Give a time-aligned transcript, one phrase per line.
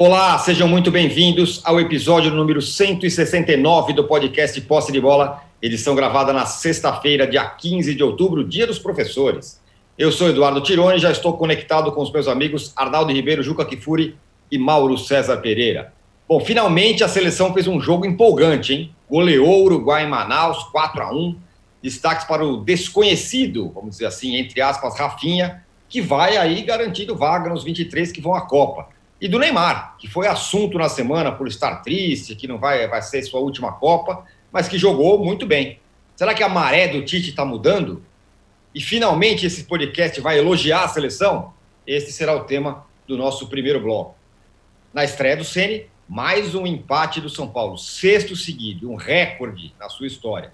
[0.00, 6.32] Olá, sejam muito bem-vindos ao episódio número 169 do podcast Posse de Bola, edição gravada
[6.32, 9.60] na sexta-feira, dia 15 de outubro, dia dos professores.
[9.98, 14.16] Eu sou Eduardo Tironi já estou conectado com os meus amigos Arnaldo Ribeiro, Juca Kifuri
[14.52, 15.92] e Mauro César Pereira.
[16.28, 18.94] Bom, finalmente a seleção fez um jogo empolgante, hein?
[19.10, 21.36] Goleou o Uruguai em Manaus, 4 a 1
[21.82, 27.50] Destaques para o desconhecido, vamos dizer assim, entre aspas, Rafinha, que vai aí garantindo vaga
[27.50, 31.48] nos 23 que vão à Copa e do Neymar, que foi assunto na semana por
[31.48, 35.80] estar triste, que não vai, vai ser sua última Copa, mas que jogou muito bem.
[36.14, 38.02] Será que a maré do Tite está mudando?
[38.74, 41.52] E finalmente esse podcast vai elogiar a seleção?
[41.86, 44.14] Esse será o tema do nosso primeiro bloco.
[44.92, 49.88] Na estreia do Ceni, mais um empate do São Paulo, sexto seguido, um recorde na
[49.88, 50.52] sua história.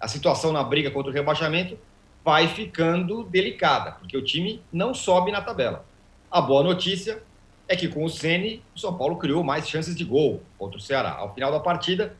[0.00, 1.76] A situação na briga contra o rebaixamento
[2.24, 5.84] vai ficando delicada, porque o time não sobe na tabela.
[6.30, 7.22] A boa notícia
[7.68, 10.80] é que com o Ceni, o São Paulo criou mais chances de gol contra o
[10.80, 11.12] Ceará.
[11.12, 12.14] Ao final da partida,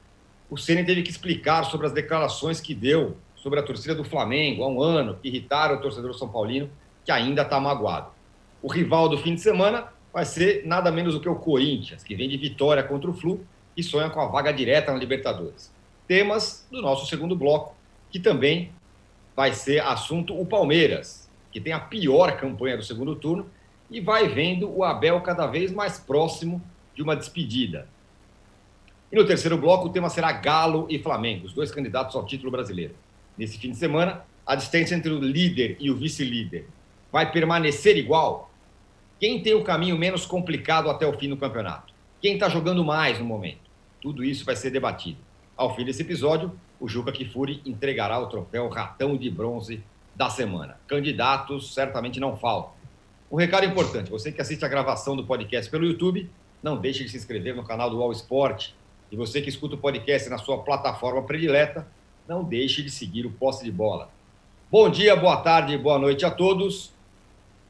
[0.48, 4.64] o Ceni teve que explicar sobre as declarações que deu sobre a torcida do Flamengo
[4.64, 6.70] há um ano, que irritaram o torcedor são paulino,
[7.04, 8.08] que ainda está magoado.
[8.62, 12.14] O rival do fim de semana vai ser nada menos do que o Corinthians, que
[12.14, 13.44] vem de vitória contra o Flu
[13.76, 15.70] e sonha com a vaga direta na Libertadores.
[16.08, 17.74] Temas do nosso segundo bloco,
[18.10, 18.72] que também
[19.36, 23.50] vai ser assunto o Palmeiras, que tem a pior campanha do segundo turno
[23.90, 26.62] e vai vendo o Abel cada vez mais próximo
[26.94, 27.88] de uma despedida.
[29.10, 32.50] E no terceiro bloco, o tema será Galo e Flamengo, os dois candidatos ao título
[32.50, 32.94] brasileiro.
[33.36, 36.66] Nesse fim de semana, a distância entre o líder e o vice-líder
[37.12, 38.50] vai permanecer igual?
[39.20, 41.94] Quem tem o caminho menos complicado até o fim do campeonato?
[42.20, 43.70] Quem está jogando mais no momento?
[44.00, 45.18] Tudo isso vai ser debatido.
[45.56, 49.82] Ao fim desse episódio, o Juca Kifuri entregará o troféu Ratão de Bronze
[50.14, 50.78] da semana.
[50.86, 52.72] Candidatos certamente não faltam.
[53.30, 56.30] Um recado importante: você que assiste a gravação do podcast pelo YouTube,
[56.62, 58.70] não deixe de se inscrever no canal do All Sport.
[59.12, 61.86] E você que escuta o podcast na sua plataforma predileta,
[62.26, 64.10] não deixe de seguir o Posse de Bola.
[64.70, 66.92] Bom dia, boa tarde, boa noite a todos.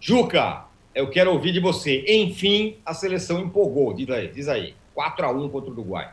[0.00, 2.04] Juca, eu quero ouvir de você.
[2.08, 3.92] Enfim, a seleção empolgou.
[3.92, 4.74] Diz aí, diz aí.
[4.94, 6.12] 4 a 1 contra o Uruguai.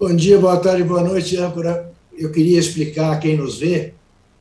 [0.00, 1.92] Bom dia, boa tarde, boa noite, âncora.
[2.16, 3.92] Eu queria explicar a quem nos vê,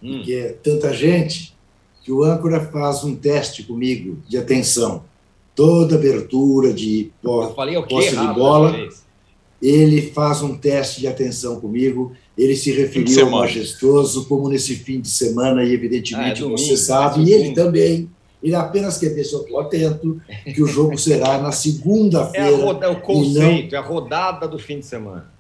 [0.01, 0.21] hum.
[0.23, 1.53] que é tanta gente,
[2.09, 5.03] que o âncora faz um teste comigo de atenção.
[5.53, 8.75] Toda abertura de posse de bola,
[9.61, 12.13] ele faz um teste de atenção comigo.
[12.35, 16.75] Ele se referiu ao majestoso como nesse fim de semana, e evidentemente ah, é você
[16.75, 18.09] sabe, e ele também.
[18.41, 20.19] Ele apenas quer ver se eu estou atento,
[20.55, 22.47] que o jogo será na segunda-feira.
[22.47, 23.77] É, é, o conceito, não...
[23.77, 25.31] é a rodada do fim de semana.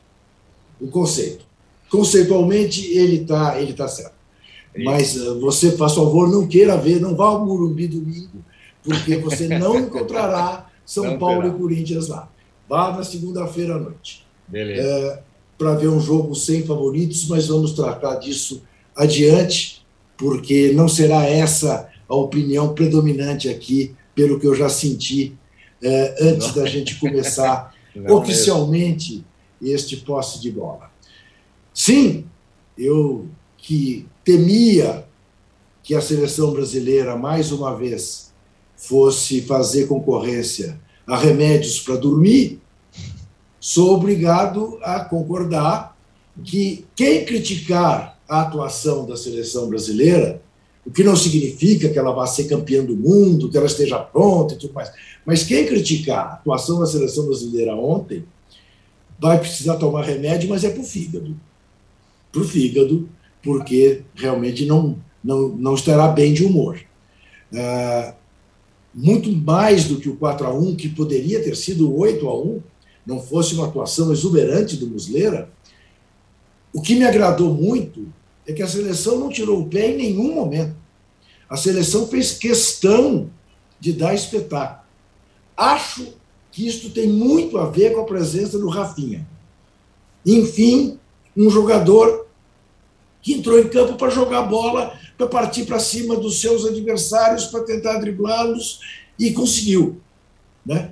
[0.79, 1.43] O conceito.
[1.89, 4.18] Conceitualmente, ele está ele tá certo.
[4.77, 8.43] Mas uh, você, faz favor, não queira ver, não vá ao Murumbi domingo,
[8.83, 11.53] porque você não encontrará São não Paulo terá.
[11.53, 12.29] e Corinthians lá.
[12.67, 14.25] Vá na segunda-feira à noite.
[14.47, 14.87] Beleza.
[14.87, 15.23] É,
[15.57, 18.61] Para ver um jogo sem favoritos, mas vamos tratar disso
[18.95, 19.83] adiante,
[20.17, 25.33] porque não será essa a opinião predominante aqui, pelo que eu já senti
[25.81, 26.55] é, antes não.
[26.55, 27.73] da gente começar
[28.09, 29.23] oficialmente
[29.61, 29.75] mesmo.
[29.75, 30.89] este posse de bola.
[31.73, 32.25] Sim,
[32.77, 35.05] eu que temia
[35.81, 38.31] que a seleção brasileira, mais uma vez,
[38.75, 42.61] fosse fazer concorrência a remédios para dormir,
[43.59, 45.97] sou obrigado a concordar
[46.43, 50.39] que quem criticar a atuação da seleção brasileira,
[50.85, 54.53] o que não significa que ela vá ser campeã do mundo, que ela esteja pronta
[54.53, 54.91] e tudo mais,
[55.25, 58.23] mas quem criticar a atuação da seleção brasileira ontem
[59.17, 61.35] vai precisar tomar remédio, mas é para o fígado.
[62.31, 63.09] Para o fígado,
[63.43, 66.79] porque realmente não, não, não estará bem de humor.
[67.53, 68.13] É,
[68.93, 72.61] muito mais do que o 4 a 1 que poderia ter sido 8 a 1
[73.05, 75.49] não fosse uma atuação exuberante do Muslera,
[76.73, 78.07] o que me agradou muito
[78.45, 80.75] é que a seleção não tirou o pé em nenhum momento.
[81.49, 83.29] A seleção fez questão
[83.79, 84.83] de dar espetáculo.
[85.57, 86.13] Acho
[86.51, 89.27] que isto tem muito a ver com a presença do Rafinha.
[90.25, 90.99] Enfim,
[91.35, 92.27] um jogador
[93.21, 97.63] que entrou em campo para jogar bola, para partir para cima dos seus adversários, para
[97.63, 98.79] tentar driblá-los,
[99.17, 99.99] e conseguiu.
[100.65, 100.91] Né?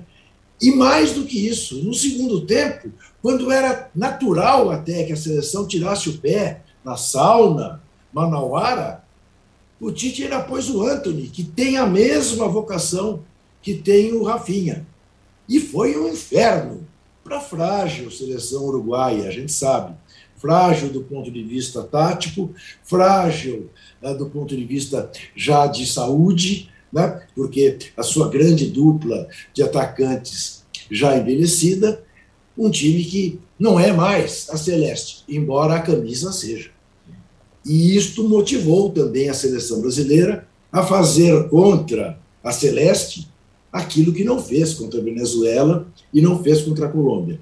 [0.60, 2.90] E mais do que isso, no segundo tempo,
[3.22, 7.82] quando era natural até que a seleção tirasse o pé na sauna,
[8.12, 9.04] Manauara,
[9.80, 13.22] o Tite ainda pôs o Anthony, que tem a mesma vocação
[13.62, 14.86] que tem o Rafinha.
[15.48, 16.86] E foi um inferno
[17.22, 19.94] para a frágil seleção uruguaia, a gente sabe
[20.38, 23.70] frágil do ponto de vista tático, frágil
[24.02, 29.62] né, do ponto de vista já de saúde, né, porque a sua grande dupla de
[29.62, 32.02] atacantes já envelhecida,
[32.56, 36.70] um time que não é mais a Celeste, embora a camisa seja.
[37.64, 43.28] E isto motivou também a seleção brasileira a fazer contra a Celeste
[43.72, 47.40] aquilo que não fez contra a Venezuela e não fez contra a Colômbia.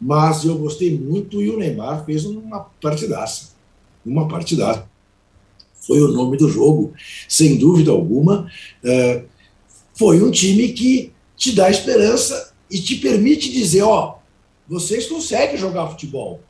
[0.00, 3.50] Mas eu gostei muito e o Neymar fez uma partidaça.
[4.04, 4.88] Uma partidaça.
[5.74, 6.92] Foi o nome do jogo,
[7.28, 8.50] sem dúvida alguma.
[8.82, 9.24] É,
[9.94, 14.18] foi um time que te dá esperança e te permite dizer: ó,
[14.68, 16.40] vocês conseguem jogar futebol.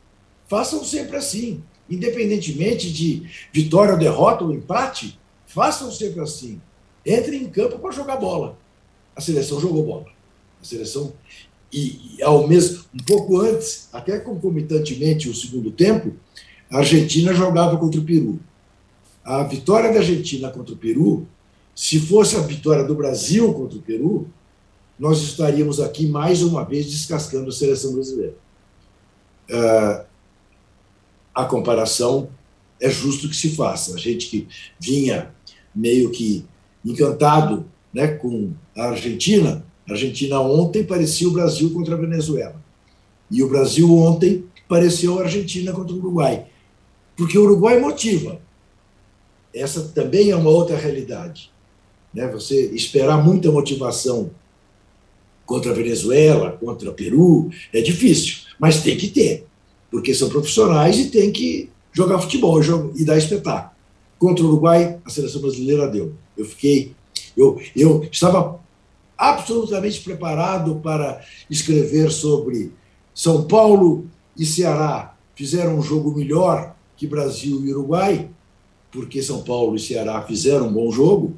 [0.47, 1.63] Façam sempre assim.
[1.89, 6.61] Independentemente de vitória ou derrota ou empate, façam sempre assim.
[7.05, 8.57] Entrem em campo para jogar bola.
[9.17, 10.07] A seleção jogou bola.
[10.61, 11.13] A seleção
[11.73, 16.13] e, e, ao mesmo um pouco antes, até concomitantemente o segundo tempo,
[16.71, 18.41] a Argentina jogava contra o Peru.
[19.25, 21.27] A vitória da Argentina contra o Peru,
[21.75, 24.29] se fosse a vitória do Brasil contra o Peru,
[24.99, 28.35] nós estaríamos aqui mais uma vez descascando a seleção brasileira.
[29.49, 30.05] Uh,
[31.35, 32.29] a comparação
[32.81, 33.95] é justo que se faça.
[33.95, 35.33] A gente que vinha
[35.75, 36.45] meio que
[36.85, 42.55] encantado né, com a Argentina, a Argentina ontem parecia o Brasil contra a Venezuela.
[43.29, 46.47] E o Brasil ontem pareceu a Argentina contra o Uruguai.
[47.17, 48.41] Porque o Uruguai motiva.
[49.53, 51.51] Essa também é uma outra realidade.
[52.15, 52.29] Né?
[52.29, 54.31] Você esperar muita motivação
[55.45, 59.45] contra a Venezuela, contra o Peru, é difícil, mas tem que ter,
[59.91, 62.61] porque são profissionais e tem que jogar futebol
[62.95, 63.75] e dar espetáculo.
[64.21, 66.15] Contra o Uruguai, a seleção brasileira deu.
[66.39, 66.93] Eu fiquei,
[67.37, 68.61] eu, eu estava
[69.21, 72.73] absolutamente preparado para escrever sobre
[73.15, 78.31] São Paulo e Ceará fizeram um jogo melhor que Brasil e Uruguai,
[78.91, 81.37] porque São Paulo e Ceará fizeram um bom jogo,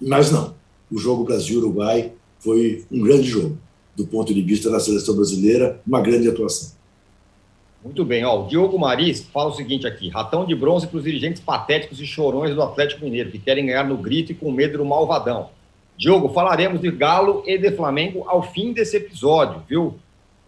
[0.00, 0.54] mas não.
[0.90, 3.58] O jogo Brasil-Uruguai foi um grande jogo,
[3.96, 6.72] do ponto de vista da seleção brasileira, uma grande atuação.
[7.82, 11.04] Muito bem, ó, o Diogo Maris fala o seguinte aqui: ratão de bronze para os
[11.04, 14.78] dirigentes patéticos e chorões do Atlético Mineiro, que querem ganhar no grito e com medo
[14.78, 15.50] do malvadão.
[15.96, 19.98] Diogo, falaremos de Galo e de Flamengo ao fim desse episódio, viu?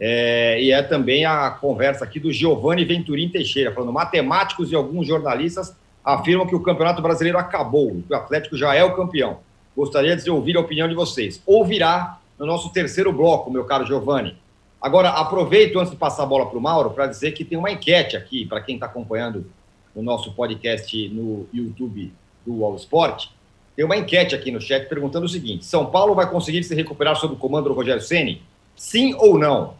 [0.00, 5.06] É, e é também a conversa aqui do Giovanni Venturim Teixeira, falando: matemáticos e alguns
[5.06, 9.38] jornalistas afirmam que o Campeonato Brasileiro acabou, que o Atlético já é o campeão.
[9.76, 11.42] Gostaria de ouvir a opinião de vocês.
[11.46, 14.36] Ouvirá no nosso terceiro bloco, meu caro Giovanni.
[14.80, 17.70] Agora, aproveito antes de passar a bola para o Mauro para dizer que tem uma
[17.70, 19.46] enquete aqui, para quem está acompanhando
[19.94, 22.12] o nosso podcast no YouTube
[22.44, 23.28] do All Sport.
[23.76, 27.16] Tem uma enquete aqui no chat perguntando o seguinte: São Paulo vai conseguir se recuperar
[27.16, 28.42] sob o comando do Rogério Ceni?
[28.76, 29.74] Sim ou não?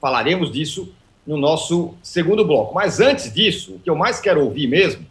[0.00, 0.92] Falaremos disso
[1.26, 2.74] no nosso segundo bloco.
[2.74, 5.06] Mas antes disso, o que eu mais quero ouvir mesmo,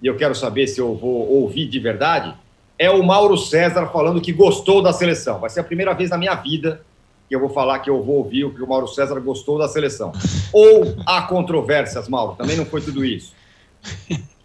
[0.00, 2.34] e eu quero saber se eu vou ouvir de verdade,
[2.78, 5.40] é o Mauro César falando que gostou da seleção.
[5.40, 6.82] Vai ser a primeira vez na minha vida
[7.28, 9.68] que eu vou falar que eu vou ouvir o que o Mauro César gostou da
[9.68, 10.12] seleção.
[10.52, 12.36] Ou há controvérsias, Mauro?
[12.36, 13.34] Também não foi tudo isso.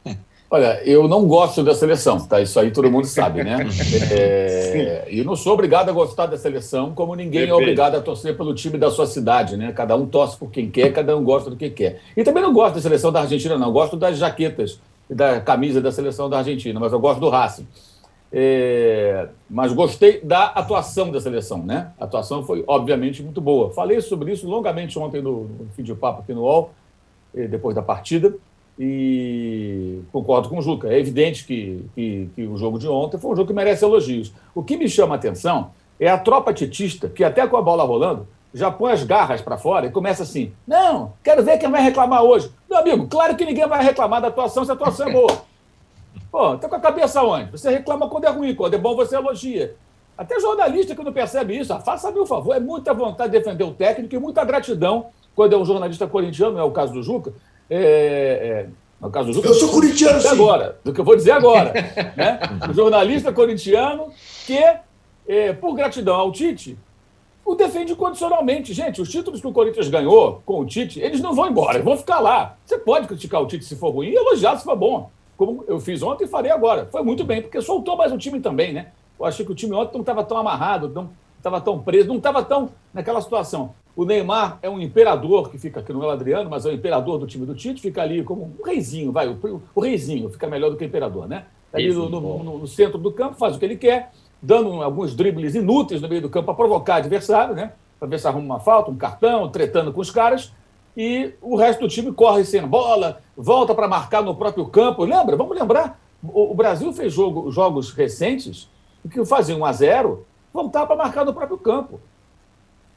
[0.54, 2.40] Olha, eu não gosto da seleção, tá?
[2.40, 3.58] Isso aí todo mundo sabe, né?
[4.12, 7.54] É, e eu não sou obrigado a gostar da seleção, como ninguém Perfeito.
[7.54, 9.72] é obrigado a torcer pelo time da sua cidade, né?
[9.72, 12.02] Cada um torce por quem quer, cada um gosta do que quer.
[12.16, 13.70] E também não gosto da seleção da Argentina, não.
[13.70, 17.30] Eu gosto das jaquetas e da camisa da seleção da Argentina, mas eu gosto do
[17.30, 17.68] Racing.
[18.32, 21.94] É, mas gostei da atuação da seleção, né?
[22.00, 23.72] A atuação foi, obviamente, muito boa.
[23.72, 26.72] Falei sobre isso longamente ontem no, no fim de papo aqui no UOL,
[27.36, 28.36] eh, depois da partida,
[28.78, 30.88] e concordo com o Juca.
[30.88, 34.34] É evidente que, que, que, o jogo de ontem foi um jogo que merece elogios.
[34.54, 37.84] O que me chama a atenção é a tropa titista, que até com a bola
[37.84, 41.82] rolando, já põe as garras para fora e começa assim: não, quero ver quem vai
[41.82, 42.52] reclamar hoje.
[42.70, 45.44] Meu amigo, claro que ninguém vai reclamar da atuação se a atuação é boa.
[46.32, 47.52] Pô, tá com a cabeça onde?
[47.52, 49.76] Você reclama quando é ruim, quando é bom você elogia.
[50.18, 53.64] Até jornalista que não percebe isso, ah, faça meu favor, é muita vontade de defender
[53.64, 57.34] o técnico e muita gratidão quando é um jornalista corintiano, é o caso do Juca.
[57.70, 58.68] É, é,
[59.00, 60.28] no caso do eu sou corintiano, sim.
[60.28, 61.74] agora, do que eu vou dizer agora.
[62.16, 62.40] né?
[62.70, 64.12] O jornalista corintiano
[64.46, 64.60] que,
[65.28, 66.78] é, por gratidão ao Tite,
[67.46, 68.74] o defende condicionalmente.
[68.74, 71.86] Gente, os títulos que o Corinthians ganhou com o Tite, eles não vão embora, eles
[71.86, 72.56] vão ficar lá.
[72.66, 75.80] Você pode criticar o Tite se for ruim e elogiar se for bom como eu
[75.80, 76.88] fiz ontem e farei agora.
[76.92, 78.88] Foi muito bem, porque soltou mais um time também, né?
[79.20, 82.18] Eu achei que o time ontem não estava tão amarrado, não estava tão preso, não
[82.18, 83.74] estava tão naquela situação.
[83.96, 87.20] O Neymar é um imperador que fica aqui no El Adriano, mas é o imperador
[87.20, 90.72] do time do Tite, fica ali como um reizinho, vai, o, o reizinho fica melhor
[90.72, 91.46] do que o imperador, né?
[91.72, 94.82] Tá ali no, no, no, no, centro do campo, faz o que ele quer, dando
[94.82, 97.74] alguns dribles inúteis no meio do campo para provocar adversário, né?
[98.00, 100.52] Para ver se arruma uma falta, um cartão, tretando com os caras
[100.96, 105.04] e o resto do time corre sem bola, volta para marcar no próprio campo.
[105.04, 105.36] Lembra?
[105.36, 106.00] Vamos lembrar.
[106.24, 108.70] O Brasil fez jogo, jogos recentes
[109.04, 112.00] em que fazia 1 a 0 voltar para marcar no próprio campo.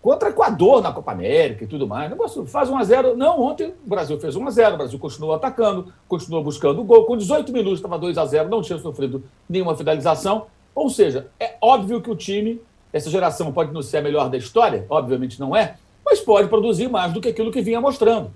[0.06, 2.08] Contra Equador na Copa América e tudo mais.
[2.08, 4.98] Negócio faz 1 a 0 Não, ontem o Brasil fez 1 a 0 O Brasil
[5.00, 7.04] continuou atacando, continuou buscando o gol.
[7.06, 10.46] Com 18 minutos estava 2 a 0 não tinha sofrido nenhuma finalização.
[10.72, 14.36] Ou seja, é óbvio que o time, essa geração pode não ser a melhor da
[14.36, 18.30] história, obviamente não é, mas pode produzir mais do que aquilo que vinha mostrando.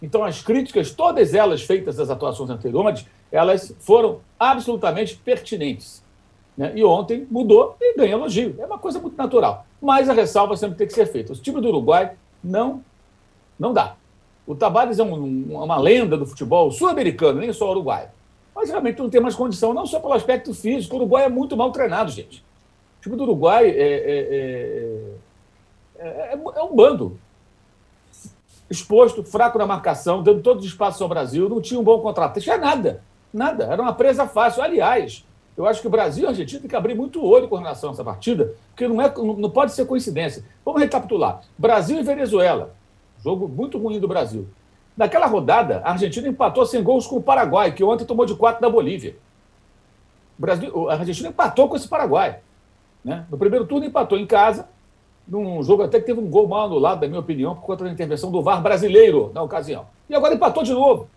[0.00, 6.05] Então, as críticas, todas elas feitas das atuações anteriores, elas foram absolutamente pertinentes.
[6.56, 6.72] Né?
[6.74, 8.56] E ontem mudou e ganha elogio.
[8.58, 9.66] É uma coisa muito natural.
[9.80, 11.32] Mas a ressalva sempre tem que ser feita.
[11.32, 12.82] O time do Uruguai não,
[13.58, 13.96] não dá.
[14.46, 18.08] O Tabares é um, uma lenda do futebol sul-americano, nem só uruguaio.
[18.54, 20.94] Mas realmente não tem mais condição, não só pelo aspecto físico.
[20.94, 22.44] O Uruguai é muito mal treinado, gente.
[22.98, 25.10] O time do Uruguai é, é,
[25.98, 27.18] é, é, é um bando.
[28.70, 32.36] Exposto, fraco na marcação, dando todos os espaços ao Brasil, não tinha um bom contrato.
[32.36, 33.02] Não tinha nada.
[33.32, 33.64] Nada.
[33.64, 34.62] Era uma presa fácil.
[34.62, 35.25] Aliás,
[35.56, 37.90] eu acho que o Brasil e a Argentina têm que abrir muito olho com relação
[37.90, 40.44] a essa partida, porque não, é, não pode ser coincidência.
[40.64, 41.40] Vamos recapitular.
[41.56, 42.74] Brasil e Venezuela.
[43.22, 44.46] Jogo muito ruim do Brasil.
[44.96, 48.60] Naquela rodada, a Argentina empatou sem gols com o Paraguai, que ontem tomou de quatro
[48.60, 49.16] da Bolívia.
[50.38, 52.40] O Brasil, a Argentina empatou com esse Paraguai.
[53.04, 53.24] Né?
[53.30, 54.68] No primeiro turno empatou em casa,
[55.26, 57.90] num jogo até que teve um gol mal anulado, na minha opinião, por conta da
[57.90, 59.86] intervenção do VAR brasileiro na ocasião.
[60.08, 61.08] E agora empatou de novo.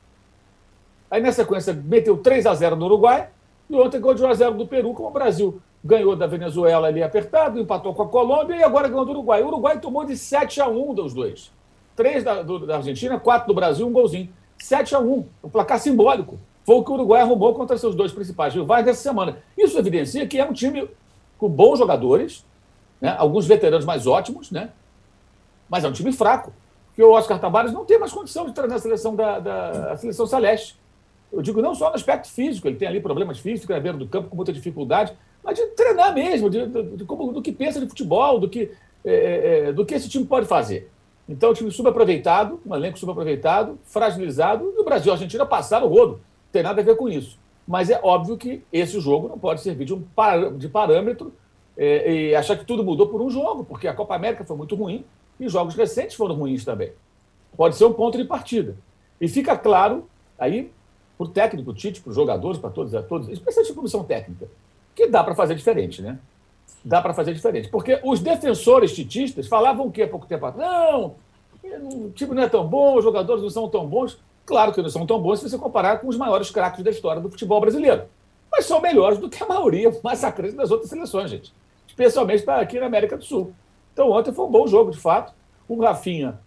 [1.12, 3.30] Aí, na sequência, meteu 3 a 0 no Uruguai,
[3.70, 6.88] e ontem ganhou de 1 a 0 do Peru, como o Brasil ganhou da Venezuela
[6.88, 9.42] ali apertado, empatou com a Colômbia e agora ganhou do Uruguai.
[9.42, 11.52] O Uruguai tomou de 7 a 1 dos dois.
[11.96, 14.30] Três da, do, da Argentina, quatro do Brasil, um golzinho.
[14.58, 16.40] 7 a 1 o placar simbólico.
[16.66, 19.38] Foi o que o Uruguai arrumou contra seus dois principais rivais dessa semana.
[19.58, 20.90] Isso evidencia que é um time
[21.38, 22.46] com bons jogadores,
[23.00, 23.16] né?
[23.18, 24.70] alguns veteranos mais ótimos, né?
[25.70, 26.52] mas é um time fraco.
[26.88, 29.98] Porque o Oscar Tabares não tem mais condição de treinar a seleção da, da a
[29.98, 30.79] seleção celeste.
[31.32, 34.08] Eu digo não só no aspecto físico, ele tem ali problemas físicos na beira do
[34.08, 37.80] campo com muita dificuldade, mas de treinar mesmo, de, de, de como, do que pensa
[37.80, 38.72] de futebol, do que,
[39.06, 40.90] é, é, é do que esse time pode fazer.
[41.28, 45.86] Então, o time subaproveitado, um elenco subaproveitado, fragilizado, e o Brasil e a Argentina passaram
[45.86, 46.14] o rodo.
[46.14, 47.38] Não tem nada a ver com isso.
[47.68, 51.32] Mas é óbvio que esse jogo não pode servir de, um par, de parâmetro
[51.78, 54.76] é, e achar que tudo mudou por um jogo, porque a Copa América foi muito
[54.76, 55.06] ruim
[55.40, 56.94] e jogos recentes foram ruins também.
[57.56, 58.76] Pode ser um ponto de partida.
[59.22, 60.72] E fica claro, aí
[61.20, 64.48] para o técnico, Tite, para os jogadores, para todos, todos, especialmente a comissão técnica,
[64.96, 66.18] que dá para fazer diferente, né?
[66.84, 67.68] Dá para fazer diferente.
[67.68, 70.72] Porque os defensores titistas falavam o quê há pouco tempo atrás?
[70.72, 71.16] Não,
[72.06, 74.18] o time não é tão bom, os jogadores não são tão bons.
[74.46, 77.22] Claro que não são tão bons se você comparar com os maiores craques da história
[77.22, 78.04] do futebol brasileiro.
[78.50, 81.54] Mas são melhores do que a maioria massacrante das outras seleções, gente.
[81.86, 83.54] Especialmente aqui na América do Sul.
[83.92, 85.34] Então, ontem foi um bom jogo, de fato.
[85.68, 86.40] O Rafinha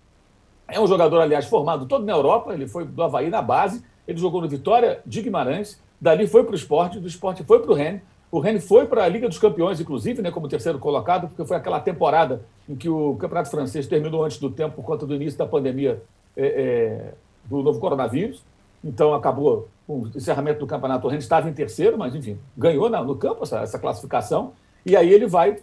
[0.66, 2.54] é um jogador, aliás, formado todo na Europa.
[2.54, 6.52] Ele foi do Havaí na base ele jogou no Vitória de Guimarães, dali foi para
[6.52, 9.38] o esporte, do esporte foi para o Rennes, o Rennes foi para a Liga dos
[9.38, 13.86] Campeões, inclusive, né, como terceiro colocado, porque foi aquela temporada em que o Campeonato Francês
[13.86, 16.02] terminou antes do tempo por conta do início da pandemia
[16.34, 18.42] é, é, do novo coronavírus.
[18.82, 21.06] Então acabou com o encerramento do campeonato.
[21.06, 24.54] O Rennes estava em terceiro, mas enfim, ganhou na, no campo essa, essa, classificação.
[24.84, 25.58] E aí ele vai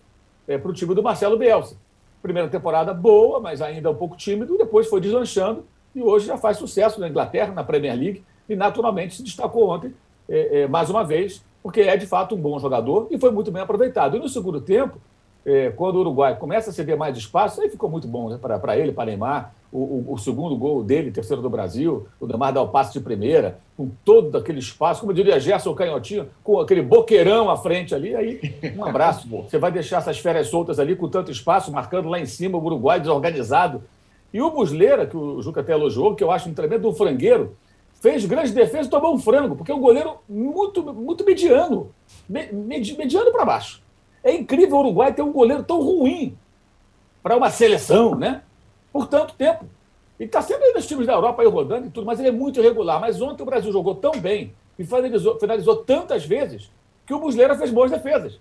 [0.47, 1.75] é, para o time do Marcelo Bielsa.
[2.21, 4.59] Primeira temporada boa, mas ainda um pouco tímido.
[4.59, 5.65] Depois foi deslanchando
[5.95, 9.93] e hoje já faz sucesso na Inglaterra, na Premier League e naturalmente se destacou ontem,
[10.27, 13.51] é, é, mais uma vez, porque é de fato um bom jogador e foi muito
[13.51, 14.17] bem aproveitado.
[14.17, 14.97] E no segundo tempo,
[15.45, 18.77] é, quando o Uruguai começa a ceder mais espaço, aí ficou muito bom né, para
[18.77, 19.53] ele, para Neymar.
[19.71, 22.99] O, o, o, segundo gol dele, terceiro do Brasil, o Neymar dá o passe de
[22.99, 28.15] primeira, com todo aquele espaço, como diria Gerson Canhotinho, com aquele boqueirão à frente ali.
[28.15, 29.43] Aí, um abraço, pô.
[29.43, 32.63] Você vai deixar essas férias soltas ali com tanto espaço, marcando lá em cima o
[32.63, 33.83] Uruguai desorganizado.
[34.33, 37.55] E o Busleira, que o Juca até elogiou, que eu acho um tremendo frangueiro,
[37.99, 41.93] fez grande defesa e tomou um frango, porque é um goleiro muito, muito mediano,
[42.27, 43.83] mediano para baixo.
[44.23, 46.37] É incrível o Uruguai ter um goleiro tão ruim
[47.21, 48.41] para uma seleção, né?
[48.91, 49.65] Por tanto tempo.
[50.19, 52.59] E está sempre nos times da Europa aí rodando e tudo, mas ele é muito
[52.59, 52.99] irregular.
[52.99, 56.69] Mas ontem o Brasil jogou tão bem e finalizou, finalizou tantas vezes
[57.05, 58.39] que o Muslera fez boas defesas.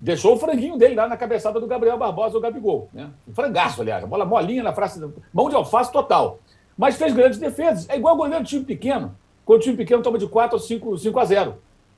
[0.00, 2.88] Deixou o franguinho dele lá na cabeçada do Gabriel Barbosa, o Gabigol.
[2.92, 3.10] Né?
[3.28, 4.04] Um frangaço, aliás.
[4.04, 5.00] A bola molinha na frase,
[5.32, 6.38] mão de alface total.
[6.76, 7.88] Mas fez grandes defesas.
[7.88, 9.14] É igual goleiro de time pequeno.
[9.44, 11.54] Quando o time pequeno toma de 4 ou 5, 5 a 0.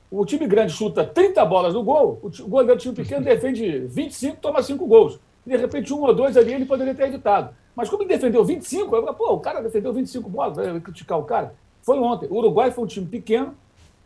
[0.09, 4.37] O time grande chuta 30 bolas no gol, o goleiro de time pequeno defende 25,
[4.37, 5.19] toma 5 gols.
[5.45, 7.53] De repente, um ou dois ali ele poderia ter evitado.
[7.75, 11.23] Mas como ele defendeu 25, eu pô, o cara defendeu 25 bolas, vai criticar o
[11.23, 11.53] cara.
[11.81, 12.27] Foi ontem.
[12.29, 13.53] O Uruguai foi um time pequeno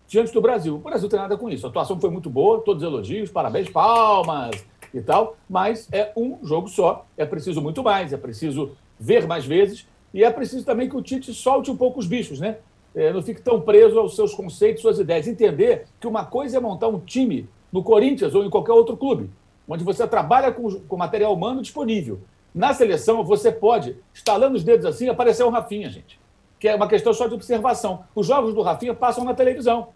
[0.08, 0.76] diante do Brasil.
[0.76, 1.66] O Brasil tem nada com isso.
[1.66, 4.52] A atuação foi muito boa, todos elogios, parabéns, palmas
[4.94, 7.06] e tal, mas é um jogo só.
[7.16, 11.02] É preciso muito mais, é preciso ver mais vezes e é preciso também que o
[11.02, 12.58] Tite solte um pouco os bichos, né?
[12.94, 15.28] É, não fique tão preso aos seus conceitos, suas ideias.
[15.28, 19.30] Entender que uma coisa é montar um time no Corinthians ou em qualquer outro clube,
[19.68, 22.20] onde você trabalha com, com material humano disponível.
[22.54, 26.20] Na seleção, você pode, estalando os dedos assim, aparecer o Rafinha, gente.
[26.60, 28.04] Que é uma questão só de observação.
[28.14, 29.90] Os jogos do Rafinha passam na televisão.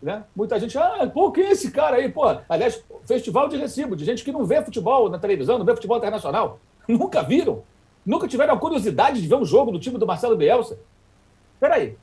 [0.00, 0.24] Né?
[0.34, 2.08] Muita gente, ah, pô, quem é esse cara aí?
[2.08, 5.74] Pô, aliás, festival de recibo, de gente que não vê futebol na televisão, não vê
[5.74, 6.60] futebol internacional.
[6.88, 7.64] Nunca viram.
[8.06, 10.78] Nunca tiveram a curiosidade de ver um jogo do time do Marcelo Bielsa.
[11.58, 11.96] Peraí.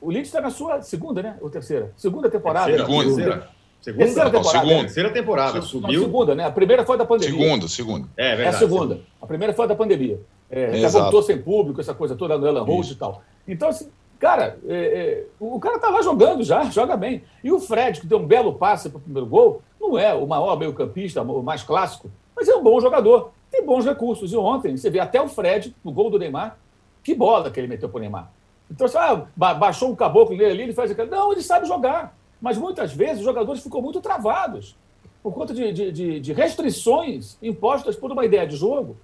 [0.00, 1.36] O Leeds está na sua segunda, né?
[1.40, 1.92] Ou terceira?
[1.96, 2.70] Segunda temporada.
[2.70, 3.14] Segunda.
[3.14, 3.60] Segunda.
[3.80, 4.58] Segunda, terceira temporada.
[4.58, 4.82] Não, segunda.
[4.82, 5.62] Terceira temporada.
[5.62, 6.00] Subiu.
[6.00, 6.44] Não, segunda, né?
[6.44, 7.38] A primeira foi da pandemia.
[7.38, 8.08] Segunda, segunda.
[8.16, 8.46] É, verdade.
[8.46, 9.00] É a segunda.
[9.20, 10.20] A primeira foi da pandemia.
[10.50, 13.22] É, já voltou sem público, essa coisa toda no Ellen Rose e tal.
[13.48, 17.22] Então, assim, cara, é, é, o cara tá lá jogando já, joga bem.
[17.42, 20.26] E o Fred, que deu um belo passe para o primeiro gol, não é o
[20.26, 23.32] maior meio-campista, o mais clássico, mas é um bom jogador.
[23.50, 24.32] Tem bons recursos.
[24.32, 26.56] E ontem, você vê até o Fred, no gol do Neymar,
[27.02, 28.30] que bola que ele meteu para o Neymar.
[28.70, 31.10] Então, você ah, baixou um caboclo ali, ele faz aquilo.
[31.10, 32.16] Não, ele sabe jogar.
[32.40, 34.76] Mas muitas vezes os jogadores ficam muito travados
[35.22, 38.96] por conta de, de, de restrições impostas por uma ideia de jogo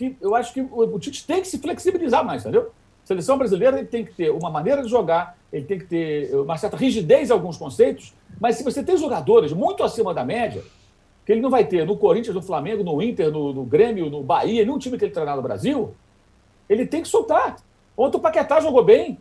[0.00, 2.72] que eu acho que o, o Tite tem que se flexibilizar mais, entendeu?
[3.04, 6.34] A seleção brasileira ele tem que ter uma maneira de jogar, ele tem que ter
[6.34, 10.62] uma certa rigidez em alguns conceitos, mas se você tem jogadores muito acima da média,
[11.30, 14.20] que ele não vai ter no Corinthians, no Flamengo, no Inter, no, no Grêmio, no
[14.20, 15.94] Bahia, nenhum time que ele treinar no Brasil,
[16.68, 17.54] ele tem que soltar.
[17.96, 19.12] Ontem o Paquetá jogou bem.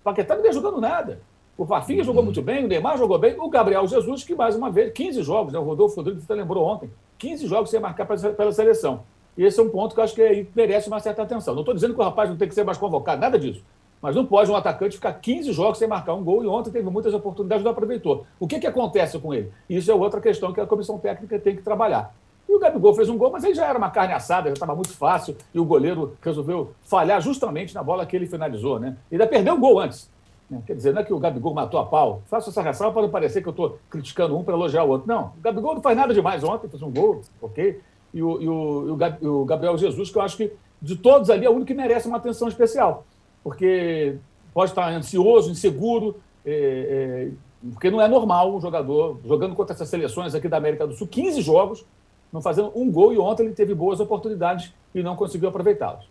[0.00, 1.20] O Paquetá não vem jogando nada.
[1.58, 4.70] O Rafinha jogou muito bem, o Neymar jogou bem, o Gabriel Jesus, que mais uma
[4.70, 5.58] vez, 15 jogos, né?
[5.58, 9.02] o Rodolfo Rodrigues até lembrou ontem, 15 jogos sem marcar pela seleção.
[9.36, 11.52] E esse é um ponto que eu acho que merece uma certa atenção.
[11.52, 13.62] Não estou dizendo que o rapaz não tem que ser mais convocado, nada disso.
[14.00, 16.88] Mas não pode um atacante ficar 15 jogos sem marcar um gol e ontem teve
[16.90, 18.26] muitas oportunidades não aproveitou.
[18.38, 19.50] O que, que acontece com ele?
[19.68, 22.14] Isso é outra questão que a comissão técnica tem que trabalhar.
[22.48, 24.74] E o Gabigol fez um gol, mas ele já era uma carne assada, já estava
[24.74, 28.78] muito fácil, e o goleiro resolveu falhar justamente na bola que ele finalizou.
[28.78, 28.96] Né?
[29.10, 30.08] E ainda perdeu o gol antes.
[30.48, 30.62] Né?
[30.64, 32.22] Quer dizer, não é que o Gabigol matou a pau.
[32.26, 35.08] Faço essa ressalva para não parecer que eu estou criticando um para elogiar o outro.
[35.08, 37.80] Não, o Gabigol não faz nada demais ontem, fez um gol, ok?
[38.14, 41.46] E o, e o, e o Gabriel Jesus, que eu acho que de todos ali
[41.46, 43.04] é o único que merece uma atenção especial.
[43.46, 44.16] Porque
[44.52, 49.88] pode estar ansioso, inseguro, é, é, porque não é normal um jogador jogando contra essas
[49.88, 51.84] seleções aqui da América do Sul, 15 jogos,
[52.32, 56.04] não fazendo um gol e ontem ele teve boas oportunidades e não conseguiu aproveitá-las.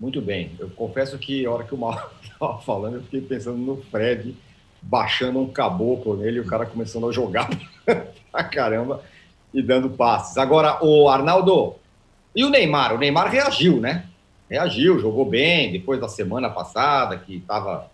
[0.00, 0.50] Muito bem.
[0.58, 4.34] Eu confesso que a hora que o Mauro estava falando, eu fiquei pensando no Fred
[4.82, 7.48] baixando um caboclo nele o cara começando a jogar
[8.32, 9.00] pra caramba
[9.54, 10.36] e dando passes.
[10.36, 11.76] Agora, o Arnaldo,
[12.34, 12.96] e o Neymar?
[12.96, 14.08] O Neymar reagiu, né?
[14.52, 17.90] Reagiu, jogou bem depois da semana passada, que estava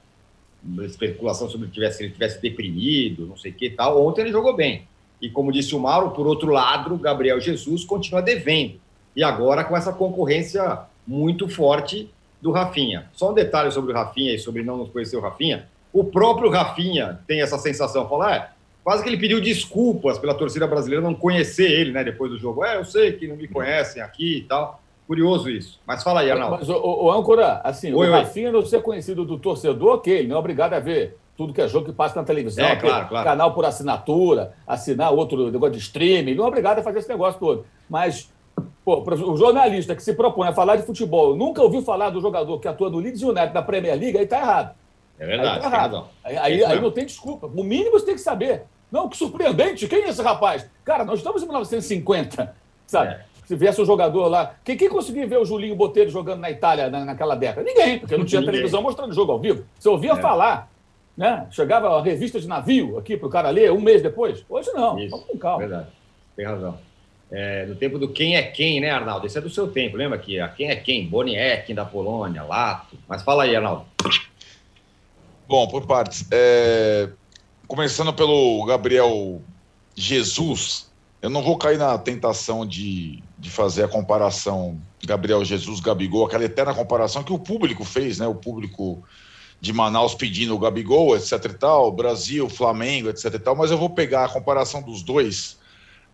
[0.84, 4.04] especulação sobre tivesse, se ele tivesse deprimido, não sei o que e tal.
[4.04, 4.82] Ontem ele jogou bem.
[5.22, 8.74] E como disse o Mauro, por outro lado, o Gabriel Jesus continua devendo.
[9.14, 12.10] E agora com essa concorrência muito forte
[12.42, 13.08] do Rafinha.
[13.12, 15.68] Só um detalhe sobre o Rafinha e sobre não conhecer o Rafinha.
[15.92, 18.50] O próprio Rafinha tem essa sensação, falar, é,
[18.82, 22.64] quase que ele pediu desculpas pela torcida brasileira não conhecer ele, né, depois do jogo.
[22.64, 24.82] É, eu sei que não me conhecem aqui e tal.
[25.08, 25.80] Curioso isso.
[25.86, 26.58] Mas fala aí, Arnaldo.
[26.60, 30.28] Mas, o, o âncora, assim, oi, o Rafinha não ser conhecido do torcedor, ok, ele
[30.28, 33.08] não é obrigado a ver tudo que é jogo que passa na televisão, é, claro,
[33.08, 33.24] claro.
[33.24, 37.40] canal por assinatura, assinar outro negócio de streaming, não é obrigado a fazer esse negócio
[37.40, 37.64] todo.
[37.88, 38.30] Mas
[38.84, 42.58] pô, o jornalista que se propõe a falar de futebol, nunca ouviu falar do jogador
[42.58, 44.74] que atua no Leeds United na Premier League, aí está errado.
[45.18, 45.48] É verdade.
[45.48, 46.04] Aí, tá errado.
[46.22, 47.48] aí, aí, aí não tem desculpa.
[47.48, 48.64] No mínimo você tem que saber.
[48.92, 50.68] Não, que surpreendente, quem é esse rapaz?
[50.84, 52.54] Cara, nós estamos em 1950,
[52.86, 53.12] sabe?
[53.12, 53.20] É.
[53.48, 54.56] Se viesse um jogador lá.
[54.62, 57.62] Quem, quem conseguia ver o Julinho Botelho jogando na Itália na, naquela década?
[57.66, 58.56] Ninguém, porque não tinha Ninguém.
[58.56, 59.64] televisão mostrando o jogo ao vivo.
[59.78, 60.16] Você ouvia é.
[60.16, 60.70] falar.
[61.16, 61.46] Né?
[61.50, 64.44] Chegava a revista de navio aqui para o cara ler um mês depois.
[64.50, 64.98] Hoje não.
[64.98, 65.12] Isso.
[65.12, 65.60] Vamos com calma.
[65.60, 65.86] Verdade.
[66.36, 66.78] Tem razão.
[67.30, 69.26] É, do tempo do quem é quem, né, Arnaldo?
[69.26, 71.08] Esse é do seu tempo, lembra que a quem é quem?
[71.08, 72.98] Boniek da Polônia, Lato.
[73.08, 73.86] Mas fala aí, Arnaldo.
[75.48, 76.28] Bom, por partes.
[76.30, 77.08] É...
[77.66, 79.40] Começando pelo Gabriel
[79.94, 86.26] Jesus, eu não vou cair na tentação de, de fazer a comparação Gabriel Jesus, Gabigol,
[86.26, 88.26] aquela eterna comparação que o público fez, né?
[88.26, 89.02] O público
[89.60, 93.78] de Manaus pedindo o Gabigol, etc e tal, Brasil, Flamengo, etc e tal, mas eu
[93.78, 95.58] vou pegar a comparação dos dois,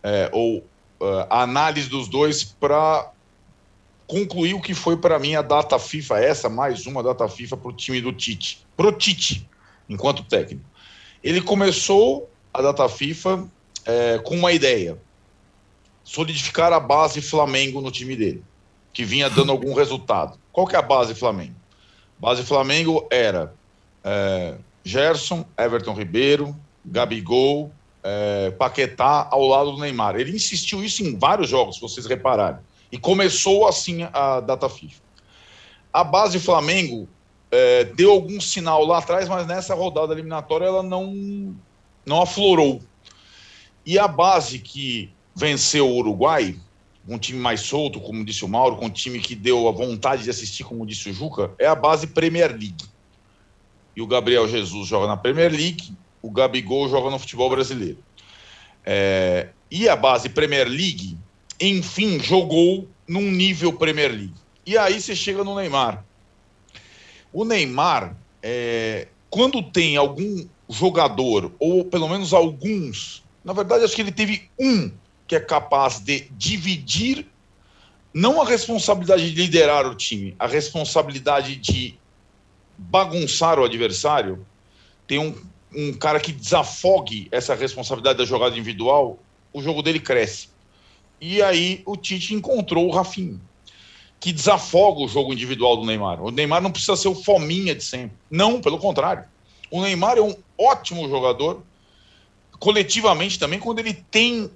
[0.03, 0.59] é, ou
[0.99, 3.11] uh, a análise dos dois para
[4.07, 7.69] concluir o que foi para mim a data FIFA, essa mais uma data FIFA para
[7.69, 9.47] o time do Tite, pro Tite,
[9.89, 10.65] enquanto técnico.
[11.23, 13.47] Ele começou a data FIFA
[13.85, 14.97] é, com uma ideia:
[16.05, 18.43] solidificar a base Flamengo no time dele,
[18.93, 20.39] que vinha dando algum resultado.
[20.53, 21.55] Qual que é a base Flamengo?
[22.17, 23.53] Base Flamengo era
[24.03, 27.71] é, Gerson, Everton Ribeiro, Gabigol,
[28.03, 30.15] é, Paquetá ao lado do Neymar.
[30.15, 32.59] Ele insistiu isso em vários jogos, se vocês repararem.
[32.91, 35.01] E começou assim a data FIFA.
[35.91, 37.09] A base Flamengo
[37.51, 41.55] é, deu algum sinal lá atrás, mas nessa rodada eliminatória ela não,
[42.05, 42.79] não aflorou.
[43.83, 46.55] E a base que venceu o Uruguai
[47.07, 50.23] um time mais solto, como disse o Mauro, com um time que deu a vontade
[50.23, 52.83] de assistir, como disse o Juca, é a base Premier League.
[53.95, 57.99] E o Gabriel Jesus joga na Premier League, o Gabigol joga no futebol brasileiro.
[58.83, 61.17] É, e a base Premier League,
[61.59, 64.33] enfim, jogou num nível Premier League.
[64.65, 66.03] E aí você chega no Neymar.
[67.31, 74.01] O Neymar, é, quando tem algum jogador, ou pelo menos alguns, na verdade, acho que
[74.01, 74.89] ele teve um
[75.27, 77.27] que é capaz de dividir
[78.13, 81.99] não a responsabilidade de liderar o time, a responsabilidade de
[82.77, 84.45] bagunçar o adversário,
[85.05, 85.35] tem um,
[85.75, 89.19] um cara que desafogue essa responsabilidade da jogada individual,
[89.51, 90.49] o jogo dele cresce.
[91.19, 93.39] E aí o Tite encontrou o Rafinha,
[94.19, 96.21] que desafoga o jogo individual do Neymar.
[96.21, 98.17] O Neymar não precisa ser o fominha de sempre.
[98.29, 99.25] Não, pelo contrário.
[99.69, 101.63] O Neymar é um ótimo jogador,
[102.59, 104.49] coletivamente também, quando ele tem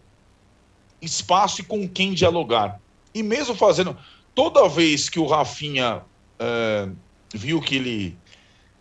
[1.02, 2.80] espaço e com quem dialogar.
[3.14, 3.98] E mesmo fazendo.
[4.36, 6.02] Toda vez que o Rafinha
[6.40, 6.96] uh,
[7.34, 8.18] viu que ele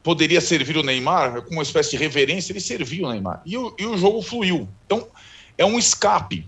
[0.02, 3.42] poderia servir o Neymar, com uma espécie de reverência, ele serviu o Neymar.
[3.44, 4.68] E o, e o jogo fluiu.
[4.86, 5.08] Então,
[5.56, 6.46] é um escape.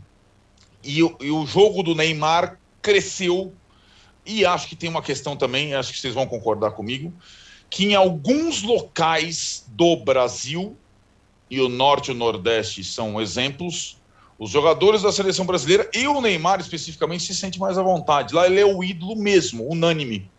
[0.82, 3.52] E e o jogo do Neymar cresceu.
[4.24, 7.12] E acho que tem uma questão também, acho que vocês vão concordar comigo,
[7.68, 10.76] que em alguns locais do Brasil,
[11.50, 13.99] e o Norte e o Nordeste são exemplos,
[14.40, 18.34] os jogadores da seleção brasileira e o Neymar especificamente se sente mais à vontade.
[18.34, 20.30] Lá ele é o ídolo mesmo, unânime.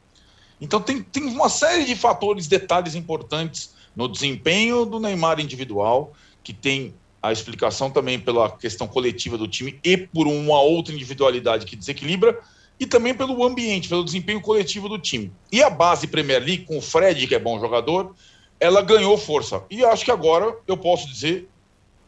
[0.60, 6.52] Então tem, tem uma série de fatores, detalhes importantes no desempenho do Neymar individual, que
[6.52, 11.76] tem a explicação também pela questão coletiva do time e por uma outra individualidade que
[11.76, 12.40] desequilibra,
[12.80, 15.32] e também pelo ambiente, pelo desempenho coletivo do time.
[15.52, 18.16] E a base Premier League, com o Fred, que é bom jogador,
[18.60, 19.62] ela ganhou força.
[19.70, 21.48] E acho que agora eu posso dizer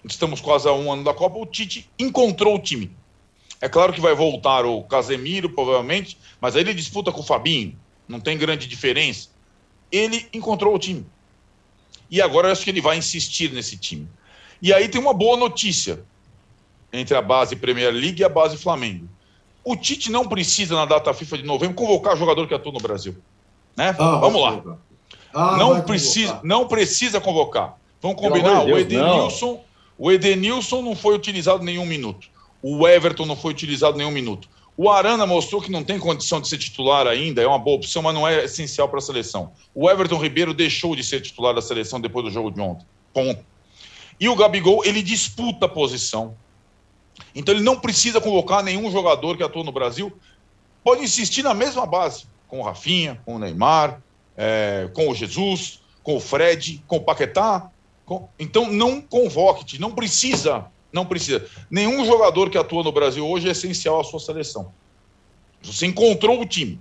[0.05, 2.91] estamos quase a um ano da Copa, o Tite encontrou o time.
[3.61, 7.77] É claro que vai voltar o Casemiro, provavelmente, mas aí ele disputa com o Fabinho,
[8.07, 9.29] não tem grande diferença.
[9.91, 11.05] Ele encontrou o time.
[12.11, 14.07] E agora eu acho que ele vai insistir nesse time.
[14.61, 16.03] E aí tem uma boa notícia
[16.91, 19.07] entre a base Premier League e a base Flamengo.
[19.63, 23.15] O Tite não precisa, na data FIFA de novembro, convocar jogador que atua no Brasil.
[23.77, 23.95] Né?
[23.97, 24.77] Ah, Vamos lá.
[25.33, 27.77] Ah, não, precisa, não precisa convocar.
[28.01, 28.65] Vamos combinar?
[28.65, 29.51] Deus, o Edenilson.
[29.53, 32.27] Não o Edenilson não foi utilizado nenhum minuto.
[32.61, 34.47] O Everton não foi utilizado nenhum minuto.
[34.75, 38.01] O Arana mostrou que não tem condição de ser titular ainda, é uma boa opção,
[38.01, 39.51] mas não é essencial para a seleção.
[39.73, 42.85] O Everton Ribeiro deixou de ser titular da seleção depois do jogo de ontem.
[43.13, 43.45] Ponto.
[44.19, 46.35] E o Gabigol, ele disputa a posição.
[47.35, 50.11] Então ele não precisa convocar nenhum jogador que atua no Brasil.
[50.83, 54.01] Pode insistir na mesma base, com o Rafinha, com o Neymar,
[54.35, 57.69] é, com o Jesus, com o Fred, com o Paquetá,
[58.37, 61.47] então não convoque, não precisa, não precisa.
[61.69, 64.71] Nenhum jogador que atua no Brasil hoje é essencial à sua seleção.
[65.61, 66.79] Você encontrou o time,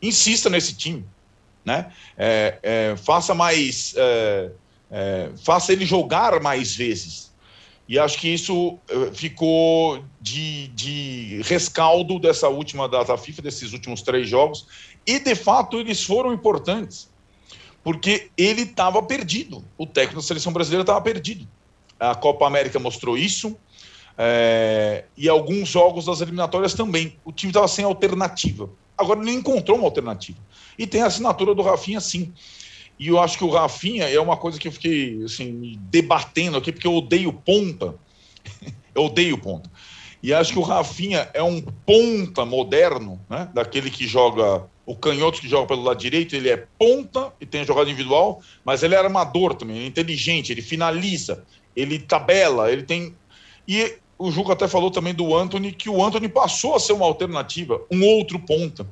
[0.00, 1.04] insista nesse time,
[1.64, 1.92] né?
[2.16, 4.50] É, é, faça mais, é,
[4.90, 7.32] é faça ele jogar mais vezes.
[7.88, 14.00] E acho que isso é, ficou de, de rescaldo dessa última data FIFA, desses últimos
[14.02, 14.66] três jogos,
[15.04, 17.11] e de fato eles foram importantes
[17.82, 19.64] porque ele estava perdido.
[19.76, 21.46] O técnico da seleção brasileira estava perdido.
[21.98, 23.56] A Copa América mostrou isso.
[24.16, 27.16] É, e alguns jogos das eliminatórias também.
[27.24, 28.70] O time estava sem alternativa.
[28.96, 30.38] Agora ele encontrou uma alternativa.
[30.78, 32.32] E tem a assinatura do Rafinha, sim.
[32.98, 36.70] E eu acho que o Rafinha é uma coisa que eu fiquei assim, debatendo aqui,
[36.70, 37.94] porque eu odeio ponta.
[38.94, 39.70] eu odeio ponta.
[40.22, 43.48] E acho que o Rafinha é um ponta moderno, né?
[43.52, 47.64] daquele que joga o canhoto que joga pelo lado direito, ele é ponta e tem
[47.64, 52.82] jogada individual, mas ele é armador também, ele é inteligente, ele finaliza, ele tabela, ele
[52.82, 53.14] tem.
[53.66, 57.06] E o Juca até falou também do Anthony, que o Anthony passou a ser uma
[57.06, 58.86] alternativa, um outro ponta.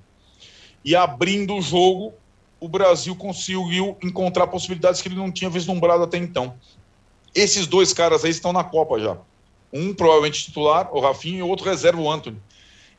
[0.85, 2.15] E abrindo o jogo,
[2.59, 6.55] o Brasil conseguiu encontrar possibilidades que ele não tinha vislumbrado até então.
[7.35, 9.17] Esses dois caras aí estão na Copa já.
[9.73, 12.41] Um provavelmente titular, o Rafinha, e o outro reserva, o Anthony.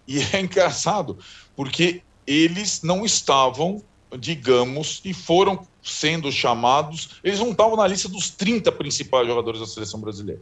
[0.07, 1.17] E é engraçado,
[1.55, 2.01] porque
[2.31, 3.83] eles não estavam,
[4.17, 9.67] digamos, e foram sendo chamados, eles não estavam na lista dos 30 principais jogadores da
[9.67, 10.41] seleção brasileira.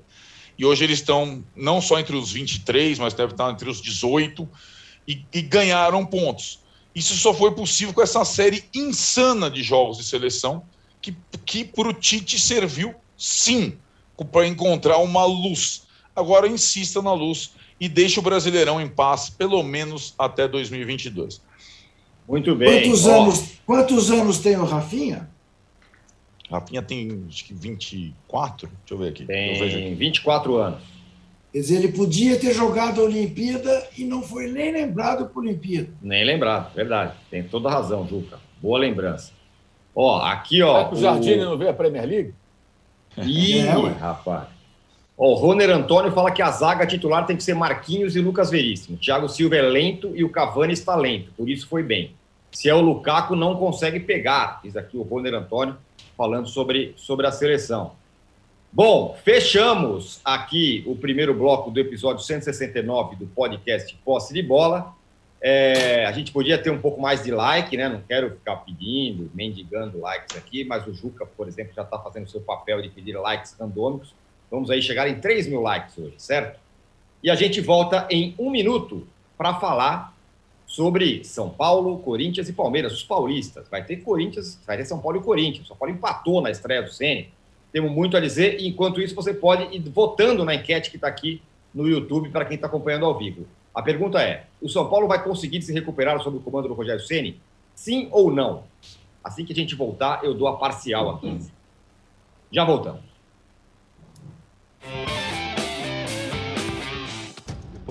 [0.58, 4.48] E hoje eles estão não só entre os 23, mas devem estar entre os 18
[5.08, 6.60] e, e ganharam pontos.
[6.94, 10.64] Isso só foi possível com essa série insana de jogos de seleção
[11.02, 13.78] que, que para o Tite serviu, sim,
[14.32, 15.84] para encontrar uma luz.
[16.16, 21.42] Agora insista na luz e deixe o Brasileirão em paz, pelo menos até 2022.
[22.30, 22.84] Muito bem.
[22.84, 23.12] Quantos, oh.
[23.12, 25.28] anos, quantos anos tem o Rafinha?
[26.48, 29.26] Rafinha tem acho que 24, deixa eu ver aqui.
[29.26, 30.84] Tem 24 anos.
[31.52, 35.44] Quer dizer, ele podia ter jogado a Olimpíada e não foi nem lembrado para a
[35.44, 35.90] Olimpíada.
[36.00, 37.14] Nem lembrado, verdade.
[37.32, 38.40] Tem toda razão, Juca.
[38.62, 39.32] Boa lembrança.
[39.96, 40.92] Ó, aqui, ó.
[40.92, 42.34] o Jardim não vê a Premier League?
[43.18, 44.48] Ih, é, rapaz.
[45.18, 48.52] Ó, o Roner Antônio fala que a zaga titular tem que ser Marquinhos e Lucas
[48.52, 48.98] Veríssimo.
[48.98, 52.19] Thiago Silva é lento e o Cavani está lento, por isso foi bem.
[52.52, 54.60] Se é o Lukaku, não consegue pegar.
[54.64, 55.78] Diz aqui o Roner Antônio
[56.18, 57.94] falando sobre, sobre a seleção.
[58.72, 64.94] Bom, fechamos aqui o primeiro bloco do episódio 169 do podcast Posse de Bola.
[65.42, 67.88] É, a gente podia ter um pouco mais de like, né?
[67.88, 72.30] Não quero ficar pedindo, mendigando likes aqui, mas o Juca, por exemplo, já está fazendo
[72.30, 74.14] seu papel de pedir likes randômicos.
[74.52, 76.60] Vamos aí chegar em 3 mil likes hoje, certo?
[77.24, 79.08] E a gente volta em um minuto
[79.38, 80.14] para falar
[80.70, 83.68] sobre São Paulo, Corinthians e Palmeiras, os paulistas.
[83.68, 85.68] Vai ter Corinthians, vai ter São Paulo e Corinthians.
[85.68, 87.34] São Paulo empatou na estreia do Ceni.
[87.72, 88.60] Temos muito a dizer.
[88.60, 91.42] E enquanto isso, você pode ir votando na enquete que está aqui
[91.74, 93.48] no YouTube para quem está acompanhando ao vivo.
[93.74, 97.02] A pergunta é: o São Paulo vai conseguir se recuperar sob o comando do Rogério
[97.02, 97.42] Ceni?
[97.74, 98.64] Sim ou não?
[99.24, 101.40] Assim que a gente voltar, eu dou a parcial aqui.
[102.52, 103.02] Já voltamos.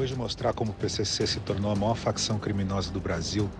[0.09, 3.51] De mostrar como o PCC se tornou a maior facção criminosa do Brasil,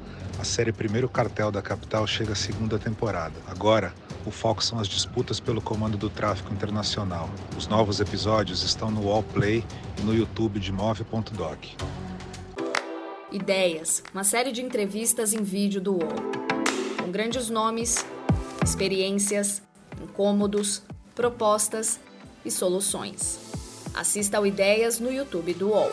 [0.40, 3.34] a série Primeiro Cartel da Capital chega à segunda temporada.
[3.46, 3.92] Agora,
[4.24, 7.28] o foco são as disputas pelo comando do tráfico internacional.
[7.54, 9.62] Os novos episódios estão no Wallplay
[9.98, 11.66] e no YouTube de Move.doc.
[13.30, 16.14] Ideias, uma série de entrevistas em vídeo do UOL.
[16.96, 18.06] Com grandes nomes,
[18.64, 19.61] experiências,
[20.02, 20.82] incômodos,
[21.14, 22.00] propostas
[22.42, 23.38] e soluções.
[23.92, 25.92] Assista ao Ideias no YouTube do UOL.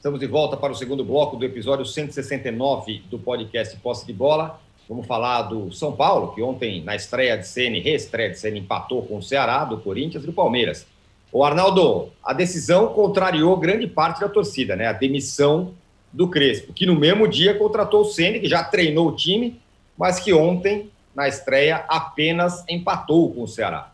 [0.00, 4.58] Estamos de volta para o segundo bloco do episódio 169 do podcast Posse de Bola.
[4.88, 9.02] Vamos falar do São Paulo, que ontem, na estreia de CN, reestreia de CN, empatou
[9.02, 10.86] com o Ceará, do Corinthians e do Palmeiras.
[11.30, 14.86] O Arnaldo, a decisão contrariou grande parte da torcida, né?
[14.86, 15.74] A demissão
[16.10, 19.60] do Crespo, que no mesmo dia contratou o Ceni, que já treinou o time,
[19.98, 23.92] mas que ontem, na estreia, apenas empatou com o Ceará.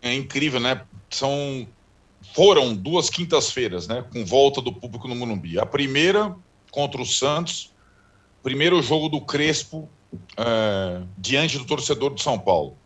[0.00, 0.80] É incrível, né?
[1.10, 1.66] São
[2.32, 5.58] foram duas quintas-feiras, né, com volta do público no Morumbi.
[5.58, 6.34] A primeira
[6.70, 7.72] contra o Santos,
[8.42, 9.88] primeiro jogo do Crespo
[10.36, 12.76] é, diante do torcedor de São Paulo.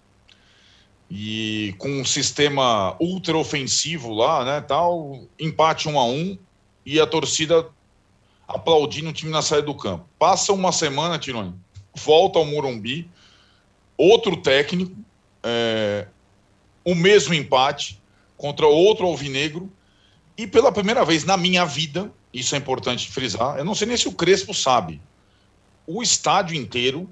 [1.11, 6.37] E com um sistema ultra ofensivo lá, né, tal, empate um a um
[6.85, 7.67] e a torcida
[8.47, 10.07] aplaudindo o time na saída do campo.
[10.19, 11.55] Passa uma semana, Tironi,
[11.95, 13.11] volta ao Morumbi,
[13.97, 14.95] outro técnico,
[15.43, 16.07] é,
[16.85, 18.01] o mesmo empate,
[18.39, 19.71] contra outro alvinegro.
[20.37, 23.97] E pela primeira vez na minha vida, isso é importante frisar, eu não sei nem
[23.97, 25.03] se o Crespo sabe,
[25.87, 27.11] o estádio inteiro,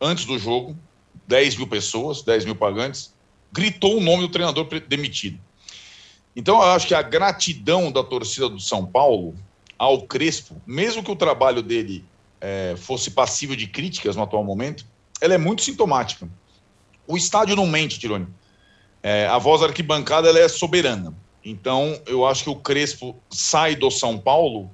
[0.00, 0.76] antes do jogo,
[1.26, 3.14] 10 mil pessoas, 10 mil pagantes,
[3.50, 5.40] gritou o nome do treinador demitido.
[6.36, 9.34] Então, eu acho que a gratidão da torcida do São Paulo
[9.78, 12.04] ao Crespo, mesmo que o trabalho dele
[12.40, 14.84] é, fosse passível de críticas no atual momento,
[15.20, 16.28] ela é muito sintomática.
[17.06, 18.26] O estádio não mente, Tirone
[19.02, 21.14] é, a voz da arquibancada ela é soberana.
[21.44, 24.70] Então, eu acho que o Crespo sai do São Paulo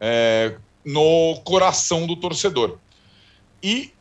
[0.00, 2.78] é, no coração do torcedor.
[3.62, 3.92] E,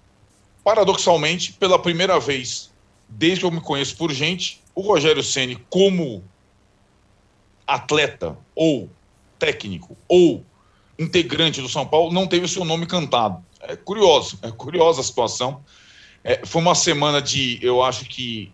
[0.64, 2.72] paradoxalmente, pela primeira vez,
[3.10, 6.24] desde que eu me conheço por gente, o Rogério Ceni como
[7.66, 8.90] atleta ou
[9.40, 10.46] técnico ou
[10.98, 13.44] integrante do São Paulo não teve o seu nome cantado.
[13.60, 15.64] É curioso, é curiosa a situação.
[16.24, 18.52] É, foi uma semana de, eu acho que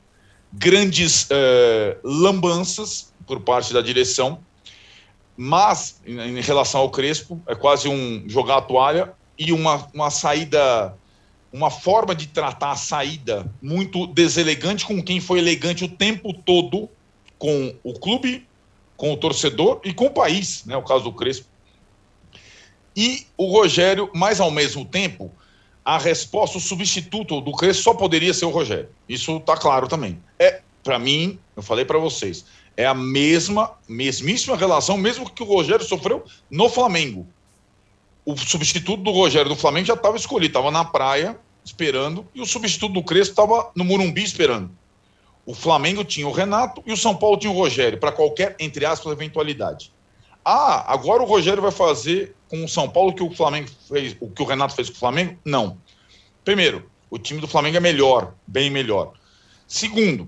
[0.52, 4.40] grandes uh, lambanças por parte da direção,
[5.38, 10.10] mas em, em, relação ao Crespo, é quase um jogar a toalha e uma, uma
[10.10, 10.96] saída,
[11.52, 16.90] uma forma de tratar a saída muito deselegante com quem foi elegante o tempo todo
[17.40, 18.48] com o clube,
[18.96, 21.48] com o torcedor e com o país, né, o caso do Crespo.
[22.96, 25.32] E o Rogério, mais ao mesmo tempo,
[25.84, 28.90] a resposta, o substituto do Crespo só poderia ser o Rogério.
[29.10, 30.22] Isso está claro também.
[30.38, 32.46] É, para mim, eu falei para vocês,
[32.78, 37.28] é a mesma, mesmíssima relação, mesmo que o Rogério sofreu no Flamengo.
[38.24, 42.46] O substituto do Rogério do Flamengo já estava escolhido, estava na praia, esperando e o
[42.46, 44.72] substituto do Crespo estava no Murumbi esperando.
[45.46, 48.86] O Flamengo tinha o Renato e o São Paulo tinha o Rogério, para qualquer, entre
[48.86, 49.92] aspas, eventualidade.
[50.44, 54.30] Ah, agora o Rogério vai fazer com o São Paulo que o Flamengo fez, o
[54.30, 55.38] que o Renato fez com o Flamengo?
[55.46, 55.78] Não.
[56.44, 59.14] Primeiro, o time do Flamengo é melhor, bem melhor.
[59.68, 60.28] Segundo,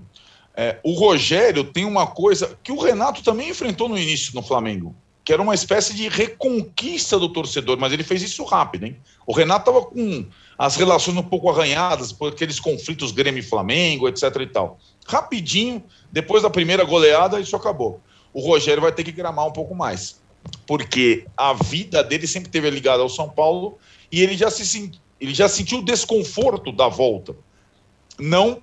[0.56, 4.94] é, o Rogério tem uma coisa que o Renato também enfrentou no início no Flamengo,
[5.24, 8.96] que era uma espécie de reconquista do torcedor, mas ele fez isso rápido, hein?
[9.26, 14.08] O Renato estava com as relações um pouco arranhadas por aqueles conflitos Grêmio e Flamengo,
[14.08, 14.78] etc e tal.
[15.06, 18.00] Rapidinho, depois da primeira goleada, isso acabou.
[18.34, 20.20] O Rogério vai ter que gramar um pouco mais,
[20.66, 23.78] porque a vida dele sempre teve ligada ao São Paulo
[24.12, 27.34] e ele já se ele já sentiu o desconforto da volta.
[28.18, 28.60] Não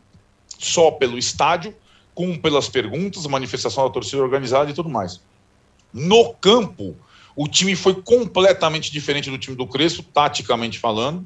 [0.59, 1.73] só pelo estádio,
[2.13, 5.21] como pelas perguntas, manifestação da torcida organizada e tudo mais.
[5.93, 6.95] No campo,
[7.35, 11.25] o time foi completamente diferente do time do Crespo, taticamente falando.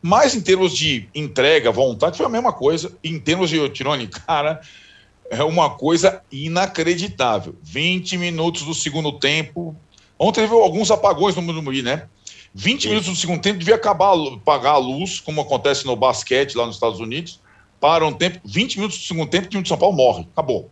[0.00, 2.96] Mas em termos de entrega, vontade, foi a mesma coisa.
[3.04, 4.60] Em termos de Tirone, cara,
[5.30, 7.54] é uma coisa inacreditável.
[7.62, 9.74] 20 minutos do segundo tempo.
[10.18, 12.08] Ontem teve alguns apagões no Morumbi, né?
[12.52, 12.88] 20 Sim.
[12.88, 16.74] minutos do segundo tempo devia acabar apagar a luz, como acontece no basquete lá nos
[16.74, 17.40] Estados Unidos.
[17.78, 20.26] Para um tempo, 20 minutos do segundo tempo, o time de São Paulo morre.
[20.32, 20.68] Acabou.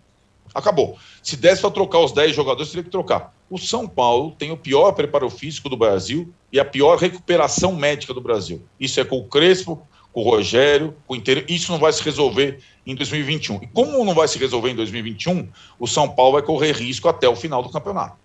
[0.53, 0.99] Acabou.
[1.23, 3.33] Se desse para trocar os 10 jogadores, teria que trocar.
[3.49, 8.12] O São Paulo tem o pior preparo físico do Brasil e a pior recuperação médica
[8.12, 8.61] do Brasil.
[8.79, 9.81] Isso é com o Crespo,
[10.18, 11.44] com o Rogério, com o inteiro.
[11.48, 13.62] Isso não vai se resolver em 2021.
[13.62, 17.28] E como não vai se resolver em 2021, o São Paulo vai correr risco até
[17.28, 18.16] o final do campeonato.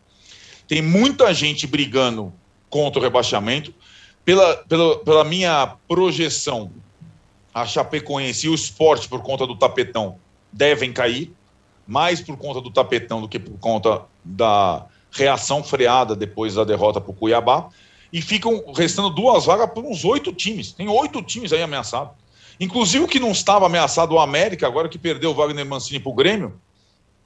[0.67, 2.33] Tem muita gente brigando
[2.67, 3.71] contra o rebaixamento.
[4.25, 6.71] Pela, pela, pela minha projeção,
[7.53, 10.17] a Chapecoense e o esporte, por conta do tapetão,
[10.51, 11.31] devem cair
[11.85, 16.99] mais por conta do tapetão do que por conta da reação freada depois da derrota
[16.99, 17.69] para o Cuiabá.
[18.13, 20.71] E ficam restando duas vagas para uns oito times.
[20.71, 22.13] Tem oito times aí ameaçados.
[22.59, 26.11] Inclusive o que não estava ameaçado o América, agora que perdeu o Wagner Mancini para
[26.11, 26.53] o Grêmio,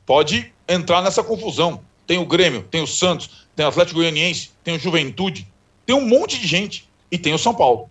[0.05, 1.81] pode entrar nessa confusão.
[2.07, 5.45] Tem o Grêmio, tem o Santos, tem o Atlético Goianiense, tem o Juventude,
[5.85, 6.87] tem um monte de gente.
[7.11, 7.89] E tem o São Paulo.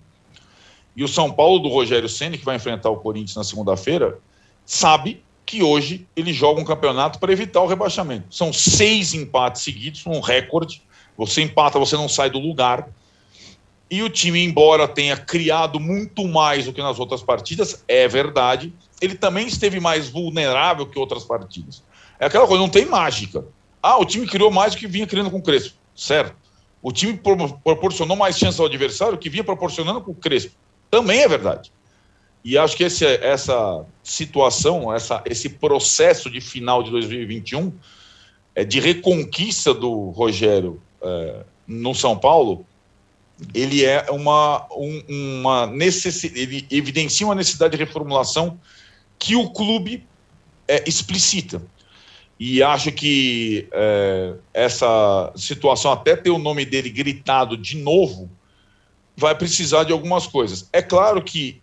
[0.94, 4.18] E o São Paulo do Rogério Senna, que vai enfrentar o Corinthians na segunda-feira,
[4.64, 8.34] sabe que hoje ele joga um campeonato para evitar o rebaixamento.
[8.34, 10.82] São seis empates seguidos, um recorde.
[11.16, 12.88] Você empata, você não sai do lugar.
[13.90, 18.72] E o time, embora tenha criado muito mais do que nas outras partidas, é verdade,
[19.00, 21.82] ele também esteve mais vulnerável que outras partidas.
[22.18, 23.44] É aquela coisa, não tem mágica.
[23.82, 25.76] Ah, o time criou mais do que vinha criando com o Crespo.
[25.94, 26.34] Certo.
[26.82, 27.18] O time
[27.64, 30.52] proporcionou mais chances ao adversário que vinha proporcionando com o Crespo.
[30.90, 31.72] Também é verdade.
[32.44, 37.72] E acho que esse, essa situação, essa, esse processo de final de 2021,
[38.54, 42.64] é, de reconquista do Rogério é, no São Paulo,
[43.52, 48.58] ele é uma, um, uma necessidade, ele evidencia uma necessidade de reformulação
[49.18, 50.06] que o clube
[50.66, 51.62] é, explicita.
[52.38, 58.30] E acho que é, essa situação, até ter o nome dele gritado de novo,
[59.16, 60.68] vai precisar de algumas coisas.
[60.72, 61.62] É claro que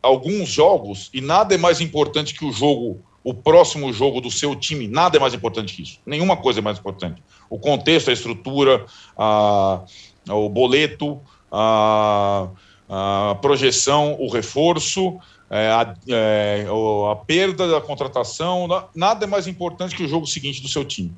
[0.00, 4.56] alguns jogos, e nada é mais importante que o jogo, o próximo jogo do seu
[4.56, 5.98] time, nada é mais importante que isso.
[6.04, 7.22] Nenhuma coisa é mais importante.
[7.48, 8.84] O contexto, a estrutura,
[9.16, 9.82] a,
[10.28, 12.48] o boleto, a,
[12.88, 16.66] a projeção, o reforço, é, a, é,
[17.10, 21.14] a perda da contratação, nada é mais importante que o jogo seguinte do seu time.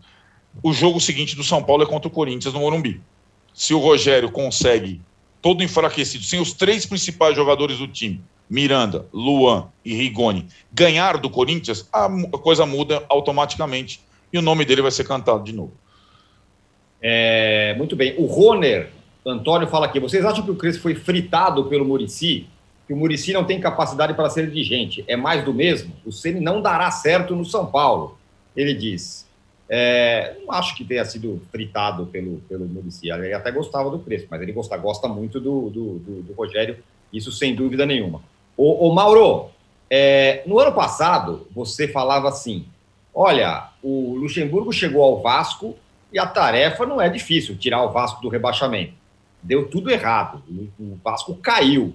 [0.63, 3.01] O jogo seguinte do São Paulo é contra o Corinthians no Morumbi.
[3.55, 5.01] Se o Rogério consegue,
[5.41, 11.31] todo enfraquecido, sem os três principais jogadores do time, Miranda, Luan e Rigoni ganhar do
[11.31, 14.01] Corinthians, a coisa muda automaticamente
[14.33, 15.73] e o nome dele vai ser cantado de novo.
[17.01, 18.15] É, muito bem.
[18.19, 18.91] O Roner,
[19.25, 22.47] Antônio, fala aqui: vocês acham que o Crespo foi fritado pelo Murici?
[22.87, 25.05] Que o Murici não tem capacidade para ser dirigente?
[25.07, 25.93] É mais do mesmo?
[26.05, 28.19] O Ceni não dará certo no São Paulo,
[28.57, 29.25] ele diz.
[29.69, 33.11] É, não acho que tenha sido fritado pelo, pelo Murici.
[33.11, 36.79] Ele até gostava do Crespo, mas ele gosta, gosta muito do, do, do, do Rogério,
[37.13, 38.23] isso sem dúvida nenhuma.
[38.57, 39.51] Ô, ô Mauro,
[39.91, 42.67] é, no ano passado, você falava assim:
[43.15, 45.77] olha, o Luxemburgo chegou ao Vasco
[46.13, 48.95] e a tarefa não é difícil tirar o Vasco do rebaixamento.
[49.43, 50.43] Deu tudo errado.
[50.79, 51.95] O Vasco caiu.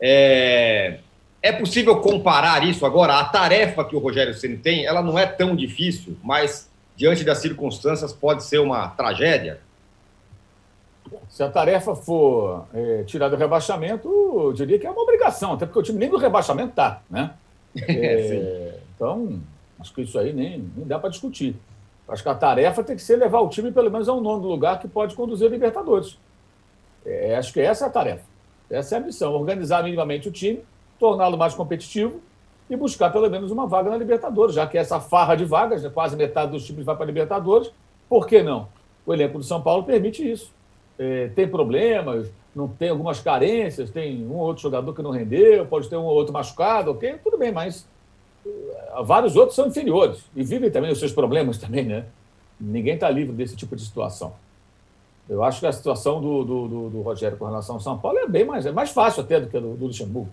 [0.00, 0.98] É,
[1.40, 3.18] é possível comparar isso agora?
[3.18, 7.38] A tarefa que o Rogério Ceni tem, ela não é tão difícil, mas diante das
[7.38, 9.60] circunstâncias pode ser uma tragédia?
[11.28, 15.66] Se a tarefa for é, tirar do rebaixamento, eu diria que é uma obrigação, até
[15.66, 17.02] porque o time nem do rebaixamento está.
[17.10, 17.30] Né?
[17.88, 19.40] É, então,
[19.80, 21.56] acho que isso aí nem, nem dá para discutir.
[22.06, 24.46] Acho que a tarefa tem que ser levar o time pelo menos a um nono
[24.46, 26.16] lugar que pode conduzir a Libertadores.
[27.04, 28.24] É, acho que essa é a tarefa.
[28.70, 30.64] Essa é a missão: organizar minimamente o time,
[30.98, 32.20] torná-lo mais competitivo
[32.68, 35.90] e buscar pelo menos uma vaga na Libertadores, já que essa farra de vagas, né,
[35.90, 37.70] quase metade dos times vai para a Libertadores,
[38.08, 38.68] por que não?
[39.04, 40.50] O elenco do São Paulo permite isso.
[40.98, 45.66] É, tem problemas, não tem algumas carências, tem um ou outro jogador que não rendeu,
[45.66, 47.86] pode ter um ou outro machucado, ok, tudo bem, mas
[48.46, 52.06] uh, vários outros são inferiores e vivem também os seus problemas também, né?
[52.60, 54.32] Ninguém está livre desse tipo de situação.
[55.28, 58.18] Eu acho que a situação do, do, do, do, Rogério com relação ao São Paulo
[58.18, 60.30] é bem mais, é mais fácil até do que a do, do Luxemburgo.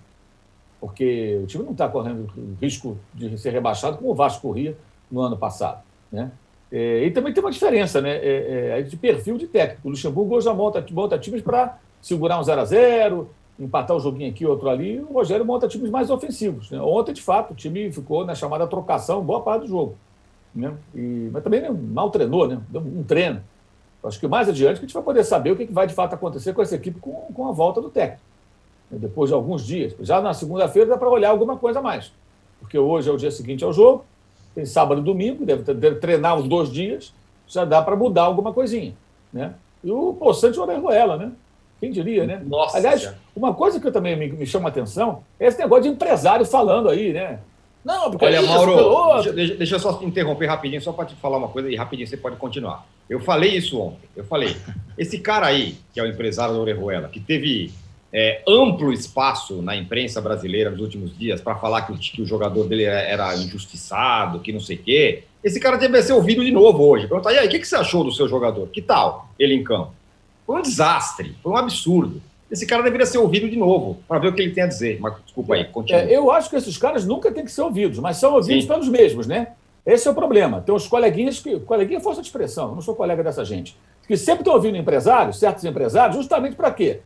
[0.79, 2.27] Porque o time não está correndo
[2.61, 4.75] risco de ser rebaixado como o Vasco corria
[5.09, 5.81] no ano passado.
[6.11, 6.31] Né?
[6.71, 8.15] É, e também tem uma diferença né?
[8.15, 9.87] É, é, de perfil de técnico.
[9.87, 13.99] O Luxemburgo hoje já monta, monta times para segurar um 0 a 0 empatar um
[13.99, 14.99] joguinho aqui, outro ali.
[14.99, 16.71] O Rogério monta times mais ofensivos.
[16.71, 16.81] Né?
[16.81, 19.95] Ontem, de fato, o time ficou na chamada trocação boa parte do jogo.
[20.53, 20.73] Né?
[20.95, 22.59] E, mas também né, mal treinou, né?
[22.69, 23.41] deu um treino.
[24.03, 26.53] Acho que mais adiante a gente vai poder saber o que vai de fato acontecer
[26.53, 28.23] com essa equipe com, com a volta do técnico.
[28.89, 29.95] Depois de alguns dias.
[29.99, 32.11] Já na segunda-feira dá para olhar alguma coisa a mais.
[32.59, 34.03] Porque hoje é o dia seguinte ao jogo,
[34.53, 37.13] tem sábado e domingo, deve, deve treinar uns dois dias,
[37.47, 38.93] já dá para mudar alguma coisinha.
[39.31, 39.53] Né?
[39.83, 41.31] E o Poçante Orejuela, né?
[41.79, 42.41] Quem diria, né?
[42.45, 45.83] Nossa, Aliás, uma coisa que eu também me, me chama a atenção é esse negócio
[45.83, 47.39] de empresário falando aí, né?
[47.83, 51.37] Não, porque Olha, é Mauro, deixa, deixa, eu só interromper rapidinho, só para te falar
[51.37, 52.85] uma coisa e rapidinho você pode continuar.
[53.09, 54.07] Eu falei isso ontem.
[54.15, 54.55] Eu falei,
[54.95, 57.73] esse cara aí, que é o empresário da Orejuela, que teve
[58.13, 62.25] é, amplo espaço na imprensa brasileira nos últimos dias para falar que o, que o,
[62.25, 66.51] jogador dele era injustiçado, que não sei o quê, esse cara deve ser ouvido de
[66.51, 67.07] novo hoje.
[67.07, 68.67] Perguntar, e aí, o que, que você achou do seu jogador?
[68.67, 69.93] Que tal ele em campo?
[70.45, 74.27] Foi um desastre, foi um absurdo esse cara deveria ser ouvido de novo, para ver
[74.27, 74.99] o que ele tem a dizer.
[74.99, 76.01] Mas desculpa aí, continua.
[76.01, 78.67] É, eu acho que esses caras nunca têm que ser ouvidos, mas são ouvidos Sim.
[78.67, 79.53] pelos mesmos, né?
[79.85, 80.59] Esse é o problema.
[80.59, 81.57] Tem os coleguinhas que.
[81.61, 83.75] Coleguinha é força de expressão, eu não sou colega dessa gente.
[84.05, 86.99] Que sempre estão ouvindo empresários, certos empresários, justamente para quê?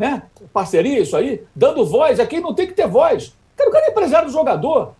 [0.00, 0.22] Né?
[0.50, 3.34] Parceria, isso aí, dando voz a quem não tem que ter voz.
[3.54, 4.94] Cara, o cara é empresário do jogador.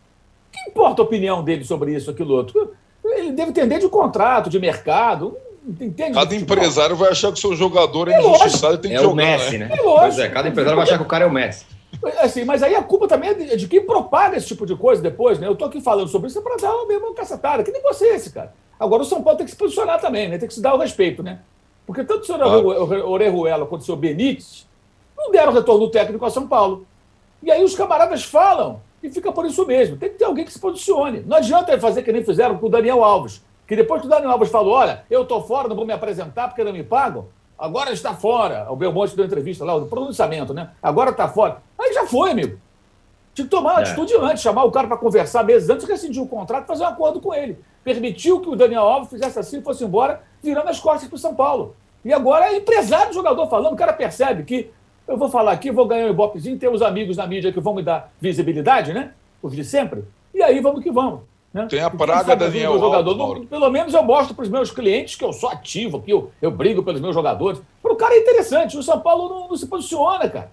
[0.53, 2.74] Que importa a opinião dele sobre isso, aquilo outro?
[3.03, 5.38] Ele deve entender de contrato, de mercado.
[5.66, 6.12] Entende?
[6.12, 9.01] Cada empresário vai achar que o seu jogador é, é injustiçado e tem que é
[9.01, 9.12] jogar.
[9.12, 9.68] O Messi, né?
[9.68, 9.74] né?
[9.74, 11.64] É pois é, cada empresário vai achar que o cara é o Messi.
[12.18, 15.01] Assim, mas aí a culpa também é de, de quem propaga esse tipo de coisa
[15.01, 15.46] depois, né?
[15.46, 18.30] Eu tô aqui falando sobre isso para dar o mesmo cacetada, que nem você esse,
[18.30, 18.53] cara.
[18.78, 20.36] Agora o São Paulo tem que se posicionar também, né?
[20.36, 21.38] Tem que se dar o respeito, né?
[21.86, 23.07] Porque tanto o senhor ah.
[23.07, 24.68] Orejuela quanto o senhor Benítez
[25.20, 26.86] não deram retorno técnico a São Paulo.
[27.42, 29.96] E aí os camaradas falam e fica por isso mesmo.
[29.96, 31.20] Tem que ter alguém que se posicione.
[31.20, 33.40] Não adianta fazer que nem fizeram com o Daniel Alves
[33.70, 36.48] que depois que o Daniel Alves falou, olha, eu estou fora, não vou me apresentar
[36.48, 38.66] porque não me pagam, agora está fora.
[38.68, 40.70] O Belmonte deu entrevista lá, o pronunciamento, né?
[40.82, 41.58] Agora está fora.
[41.78, 42.58] Aí já foi, amigo.
[43.32, 43.82] Tinha que tomar uma é.
[43.84, 47.20] atitude antes, chamar o cara para conversar meses antes, rescindir o contrato, fazer um acordo
[47.20, 47.60] com ele.
[47.84, 51.20] Permitiu que o Daniel Alves fizesse assim e fosse embora, virando as costas para o
[51.20, 51.76] São Paulo.
[52.04, 54.72] E agora é empresário do jogador falando, o cara percebe que
[55.11, 57.74] eu vou falar aqui, vou ganhar um ibopezinho, ter os amigos na mídia que vão
[57.74, 59.12] me dar visibilidade, né?
[59.42, 60.04] Os de sempre.
[60.32, 61.22] E aí vamos que vamos.
[61.52, 61.66] Né?
[61.66, 63.20] Tem a praga Daniel jogador.
[63.20, 66.30] Alves, Pelo menos eu mostro para os meus clientes que eu sou ativo, que eu,
[66.40, 67.61] eu brigo pelos meus jogadores.
[67.82, 68.78] Para o cara é interessante.
[68.78, 70.52] O São Paulo não, não se posiciona, cara.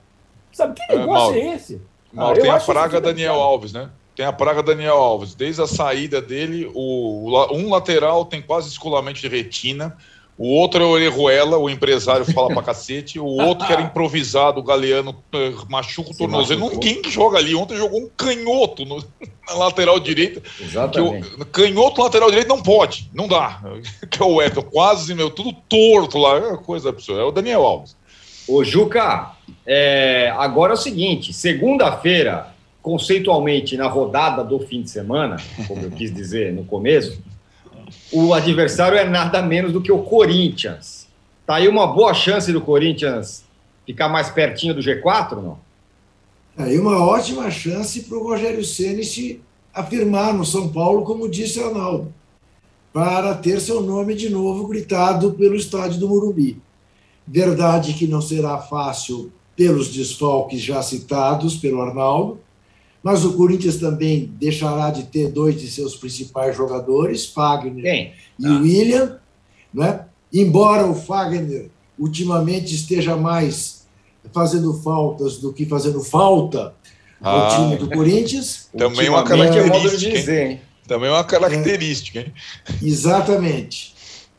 [0.52, 1.80] Sabe que é, negócio é, é esse?
[2.12, 3.92] Mauro, ah, tem a praga Daniel Alves, né?
[4.16, 5.36] Tem a praga Daniel Alves.
[5.36, 9.96] Desde a saída dele, o, um lateral tem quase escolamento de retina.
[10.38, 13.20] O outro é o Orejuela, o empresário fala pra cacete.
[13.20, 16.70] O outro que era improvisado, o Galeano, eh, machuca o tornozelo.
[16.70, 17.56] Ninguém que joga ali.
[17.56, 19.04] Ontem jogou um canhoto no,
[19.48, 20.44] na lateral direita.
[20.62, 21.28] Exatamente.
[21.28, 23.62] Que o, canhoto lateral direito não pode, não dá.
[24.12, 26.38] Que é o Everton, quase, meu, tudo torto lá.
[26.38, 27.22] É coisa absurda.
[27.22, 27.98] É o Daniel Alves.
[28.48, 29.32] Ô, Juca,
[29.66, 35.90] é, agora é o seguinte: segunda-feira, conceitualmente, na rodada do fim de semana, como eu
[35.90, 37.20] quis dizer no começo
[38.12, 41.08] o adversário é nada menos do que o Corinthians.
[41.46, 43.44] Tá aí uma boa chance do Corinthians
[43.86, 45.58] ficar mais pertinho do G4, não?
[46.56, 49.42] Tá aí uma ótima chance para o Rogério Ceni se
[49.74, 52.14] afirmar no São Paulo, como disse Arnaldo,
[52.92, 56.60] para ter seu nome de novo gritado pelo estádio do Morumbi.
[57.26, 62.40] Verdade que não será fácil pelos desfalques já citados pelo Arnaldo,
[63.04, 68.14] mas o Corinthians também deixará de ter dois de seus principais jogadores, Fagner Quem?
[68.40, 68.60] e ah.
[68.60, 69.20] William.
[69.74, 70.06] Né?
[70.34, 73.86] Embora o Fagner ultimamente esteja mais
[74.34, 76.74] fazendo faltas do que fazendo falta
[77.22, 77.30] ah.
[77.30, 78.70] ao time do Corinthians.
[78.78, 80.12] Também uma característica.
[80.12, 80.62] Dizer, hein?
[80.88, 82.20] Também uma característica.
[82.20, 82.34] Hein?
[82.82, 83.96] Exatamente.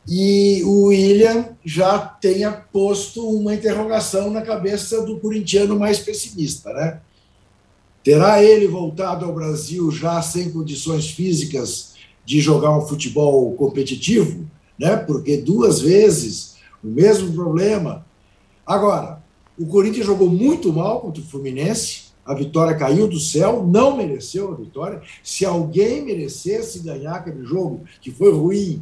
[0.07, 6.99] E o William já tenha posto uma interrogação na cabeça do corintiano mais pessimista, né?
[8.09, 11.93] Terá ele voltado ao Brasil já sem condições físicas
[12.25, 14.49] de jogar um futebol competitivo?
[14.79, 14.97] Né?
[14.97, 18.03] Porque duas vezes o mesmo problema.
[18.65, 19.21] Agora,
[19.59, 22.13] O Corinthians jogou muito mal contra o Fluminense.
[22.25, 25.01] A vitória caiu do céu, não mereceu a vitória.
[25.21, 28.81] Se alguém merecesse ganhar aquele jogo, que foi ruim,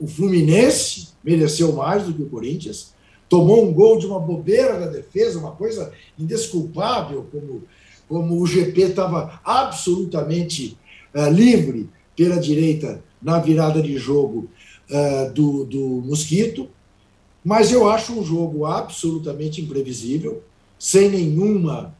[0.00, 2.92] o Fluminense mereceu mais do que o Corinthians.
[3.28, 7.62] Tomou um gol de uma bobeira da defesa, uma coisa indesculpável, como,
[8.08, 10.76] como o GP estava absolutamente
[11.14, 14.48] uh, livre pela direita na virada de jogo
[14.90, 16.68] uh, do, do Mosquito.
[17.44, 20.42] Mas eu acho um jogo absolutamente imprevisível,
[20.78, 21.94] sem nenhuma,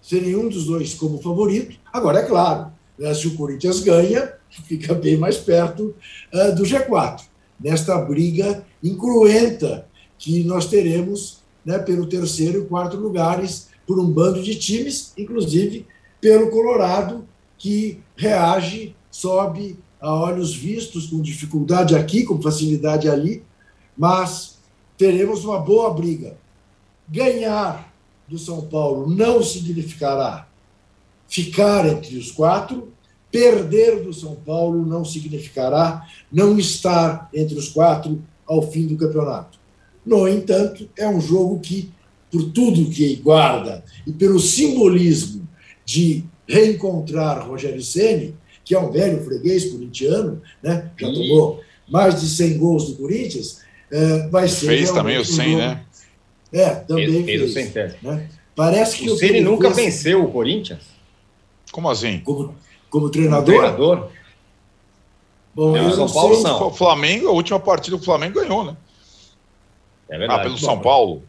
[0.00, 1.76] sem nenhum dos dois como favorito.
[1.92, 4.32] Agora, é claro, né, se o Corinthians ganha,
[4.66, 5.94] fica bem mais perto
[6.32, 7.22] uh, do G4,
[7.58, 9.86] nesta briga incruenta
[10.18, 15.86] que nós teremos né, pelo terceiro e quarto lugares, por um bando de times, inclusive
[16.18, 17.28] pelo Colorado,
[17.58, 23.44] que reage, sobe a olhos vistos, com dificuldade aqui, com facilidade ali,
[23.94, 24.56] mas
[24.96, 26.38] teremos uma boa briga.
[27.06, 27.92] Ganhar
[28.26, 30.48] do São Paulo não significará
[31.28, 32.90] ficar entre os quatro,
[33.30, 39.58] perder do São Paulo não significará não estar entre os quatro ao fim do campeonato.
[40.04, 41.92] No entanto, é um jogo que,
[42.32, 45.46] por tudo que guarda e pelo simbolismo
[45.84, 50.90] de reencontrar Rogério Ceni, que é um velho freguês corintiano, né?
[50.98, 53.60] já tomou mais de 100 gols do Corinthians,
[53.90, 54.66] é, vai ser.
[54.66, 55.84] Fez também o 100, né?
[56.50, 57.52] É, também fez.
[57.52, 57.94] fez.
[58.02, 58.28] O né?
[58.56, 59.94] Parece que o, o Ceni nunca fez...
[59.96, 60.80] venceu o Corinthians.
[61.70, 62.20] Como assim?
[62.20, 62.54] Como,
[62.88, 63.44] como treinador?
[63.44, 64.10] Como treinador.
[65.54, 66.66] Bom, é, São Paulo não.
[66.68, 68.74] O Flamengo, a última partida o Flamengo ganhou, né?
[70.08, 70.40] É verdade.
[70.40, 71.22] Ah, pelo Bom, São Paulo.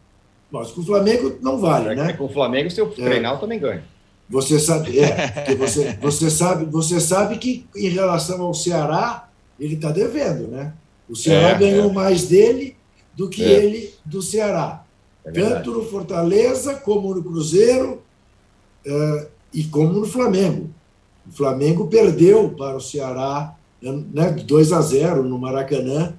[0.50, 2.12] Mas com o Flamengo não vale, é, né?
[2.12, 2.90] Com o Flamengo, se eu é.
[2.90, 3.82] treinar, eu também ganho.
[4.28, 9.28] Você sabe, é, você, você, sabe, você sabe que em relação ao Ceará,
[9.58, 10.72] ele está devendo, né?
[11.08, 11.92] O Ceará é, ganhou é.
[11.92, 12.76] mais dele
[13.14, 14.84] do que ele do Ceará.
[15.32, 18.02] Tanto no Fortaleza, como no Cruzeiro
[19.52, 20.70] e como no Flamengo.
[21.26, 26.14] O Flamengo perdeu para o Ceará né, 2 a 0 no Maracanã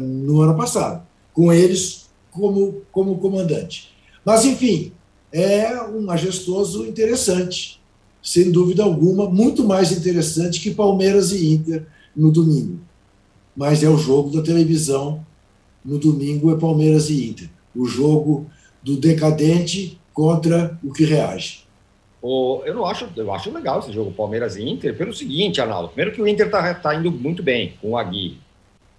[0.00, 3.90] no ano passado, com eles como, como comandante.
[4.24, 4.92] Mas, enfim,
[5.32, 7.80] é um majestoso interessante,
[8.22, 12.80] sem dúvida alguma, muito mais interessante que Palmeiras e Inter no domingo
[13.60, 15.24] mas é o jogo da televisão.
[15.84, 17.50] No domingo é Palmeiras e Inter.
[17.74, 18.46] O jogo
[18.82, 21.64] do decadente contra o que reage.
[22.22, 25.88] Oh, eu não acho, eu acho legal esse jogo Palmeiras e Inter pelo seguinte, Arnaldo.
[25.88, 28.38] Primeiro que o Inter está tá indo muito bem com o Agui.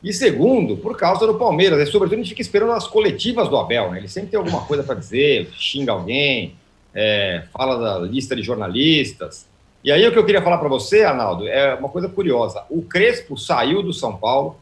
[0.04, 1.88] E segundo, por causa do Palmeiras.
[1.88, 4.00] E sobretudo a gente fica esperando as coletivas do Abel, né?
[4.00, 6.56] Ele sempre tem alguma coisa para dizer, xinga alguém,
[6.94, 9.48] é, fala da lista de jornalistas.
[9.84, 12.64] E aí o que eu queria falar para você, Arnaldo, é uma coisa curiosa.
[12.70, 14.58] O Crespo saiu do São Paulo,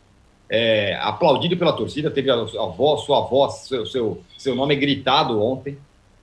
[0.50, 5.42] é, aplaudido pela torcida, teve a, a voz, sua voz, seu, seu, seu nome gritado
[5.42, 5.78] ontem.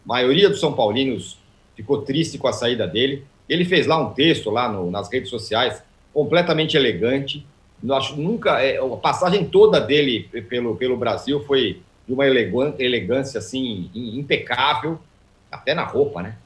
[0.04, 1.38] A maioria dos São Paulinos
[1.74, 3.24] ficou triste com a saída dele.
[3.48, 7.46] Ele fez lá um texto lá no, nas redes sociais, completamente elegante.
[7.90, 13.90] Acho nunca é, a passagem toda dele pelo, pelo Brasil foi de uma elegância assim
[13.94, 14.98] impecável,
[15.50, 16.36] até na roupa, né?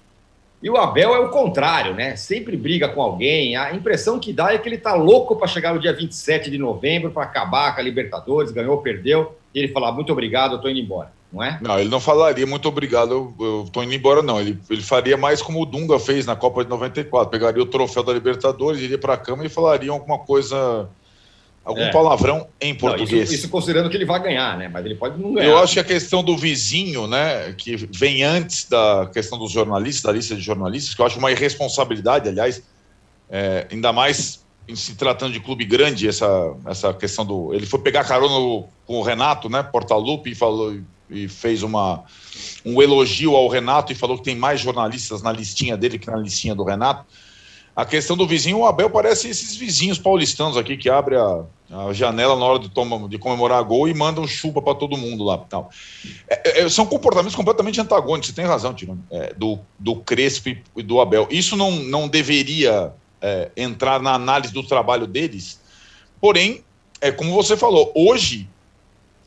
[0.62, 2.16] E o Abel é o contrário, né?
[2.16, 3.56] Sempre briga com alguém.
[3.56, 6.58] A impressão que dá é que ele tá louco para chegar no dia 27 de
[6.58, 10.68] novembro para acabar com a Libertadores, ganhou, perdeu, e ele falar muito obrigado, eu tô
[10.68, 11.58] indo embora, não é?
[11.62, 14.38] Não, ele não falaria muito obrigado, eu, eu tô indo embora, não.
[14.38, 18.02] Ele, ele faria mais como o Dunga fez na Copa de 94, pegaria o troféu
[18.02, 20.88] da Libertadores, iria para a cama e falaria alguma coisa
[21.64, 21.92] algum é.
[21.92, 23.10] palavrão em português.
[23.10, 24.68] Não, isso, isso, considerando que ele vai ganhar, né?
[24.68, 25.48] Mas ele pode não ganhar.
[25.48, 30.02] Eu acho que a questão do vizinho, né, que vem antes da questão dos jornalistas,
[30.02, 32.62] da lista de jornalistas, que eu acho uma irresponsabilidade, aliás,
[33.28, 37.52] é, ainda mais em se tratando de clube grande, essa, essa questão do.
[37.52, 40.78] Ele foi pegar carona com o Renato, né, Portalupe, e falou
[41.10, 42.04] e fez uma,
[42.64, 46.16] um elogio ao Renato e falou que tem mais jornalistas na listinha dele que na
[46.16, 47.04] listinha do Renato.
[47.80, 51.94] A questão do vizinho, o Abel parece esses vizinhos paulistanos aqui que abre a, a
[51.94, 55.38] janela na hora de, toma, de comemorar gol e mandam chupa para todo mundo lá.
[55.38, 55.70] Tal.
[56.28, 60.82] É, é, são comportamentos completamente antagônicos, você tem razão, Tiro, é, do, do Crespo e
[60.82, 61.26] do Abel.
[61.30, 65.58] Isso não, não deveria é, entrar na análise do trabalho deles,
[66.20, 66.62] porém,
[67.00, 68.46] é como você falou, hoje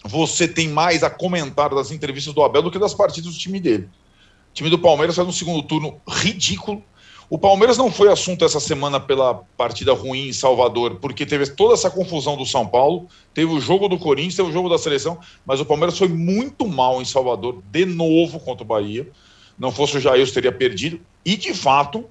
[0.05, 3.59] você tem mais a comentar das entrevistas do Abel do que das partidas do time
[3.59, 3.89] dele.
[4.51, 6.83] O time do Palmeiras faz um segundo turno ridículo,
[7.33, 11.73] o Palmeiras não foi assunto essa semana pela partida ruim em Salvador, porque teve toda
[11.73, 15.17] essa confusão do São Paulo, teve o jogo do Corinthians, teve o jogo da seleção,
[15.43, 19.09] mas o Palmeiras foi muito mal em Salvador, de novo contra o Bahia.
[19.57, 21.01] Não fosse o Jair, teria perdido.
[21.25, 22.05] E, de fato,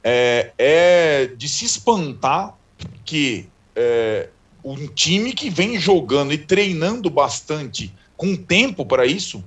[0.00, 2.56] é, é de se espantar
[3.04, 4.28] que é,
[4.64, 9.42] um time que vem jogando e treinando bastante, com tempo para isso,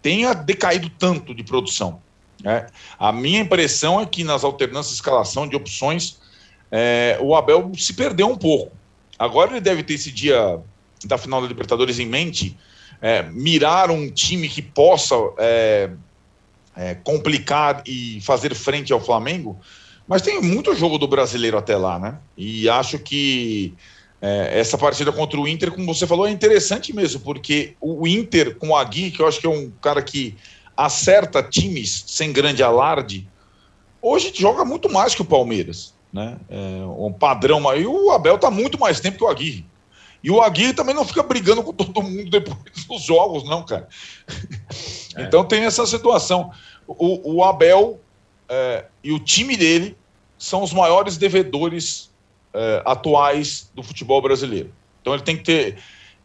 [0.00, 2.05] tenha decaído tanto de produção.
[2.46, 2.64] Né?
[2.96, 6.18] A minha impressão é que nas alternâncias de escalação de opções,
[6.70, 8.70] é, o Abel se perdeu um pouco.
[9.18, 10.60] Agora ele deve ter esse dia
[11.04, 12.56] da final da Libertadores em mente,
[13.02, 15.90] é, mirar um time que possa é,
[17.02, 19.58] complicar e fazer frente ao Flamengo,
[20.06, 22.16] mas tem muito jogo do brasileiro até lá, né?
[22.36, 23.74] E acho que
[24.20, 28.70] essa partida contra o Inter, como você falou, é interessante mesmo, porque o Inter com
[28.70, 30.36] o Agui, que eu acho que é um cara que
[30.76, 33.28] acerta times sem grande alarde,
[34.02, 36.36] hoje joga muito mais que o Palmeiras, né?
[36.48, 39.64] É um padrão, e o Abel tá muito mais tempo que o Aguirre.
[40.22, 42.58] E o Aguirre também não fica brigando com todo mundo depois
[42.88, 43.88] dos jogos, não, cara.
[45.14, 45.22] É.
[45.22, 46.50] Então tem essa situação.
[46.86, 48.00] O, o Abel
[48.48, 49.96] é, e o time dele
[50.38, 52.10] são os maiores devedores
[52.52, 54.72] é, atuais do futebol brasileiro.
[55.00, 55.78] Então ele tem que ter.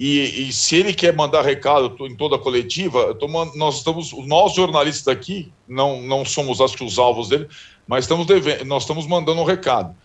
[0.04, 3.16] E, e se ele quer mandar recado em toda a coletiva,
[3.54, 7.47] nós estamos, nós jornalistas aqui, não, não somos acho que os alvos dele,
[7.88, 9.95] mas estamos devendo, nós estamos mandando um recado.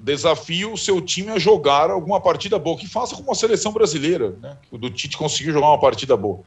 [0.00, 4.36] Desafio o seu time a jogar alguma partida boa, que faça como a seleção brasileira,
[4.42, 4.58] né?
[4.68, 6.40] O do Tite conseguiu jogar uma partida boa.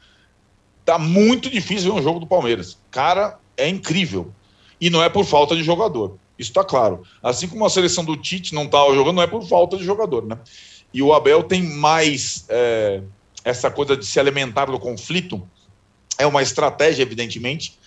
[0.84, 2.76] Tá muito difícil ver um jogo do Palmeiras.
[2.90, 4.30] Cara, é incrível.
[4.78, 6.18] E não é por falta de jogador.
[6.38, 7.02] Isso está claro.
[7.22, 10.26] Assim como a seleção do Tite não estava jogando, não é por falta de jogador,
[10.26, 10.38] né?
[10.96, 13.02] E o Abel tem mais é,
[13.44, 15.46] essa coisa de se alimentar do conflito.
[16.16, 17.78] É uma estratégia, evidentemente,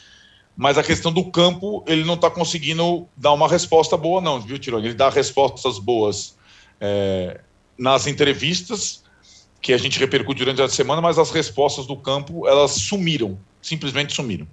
[0.55, 4.59] mas a questão do campo, ele não está conseguindo dar uma resposta boa, não, viu,
[4.59, 4.89] Tironi?
[4.89, 6.37] Ele dá respostas boas
[6.79, 7.41] é,
[7.75, 9.03] nas entrevistas,
[9.59, 14.13] que a gente repercute durante a semana, mas as respostas do campo, elas sumiram, simplesmente
[14.13, 14.47] sumiram.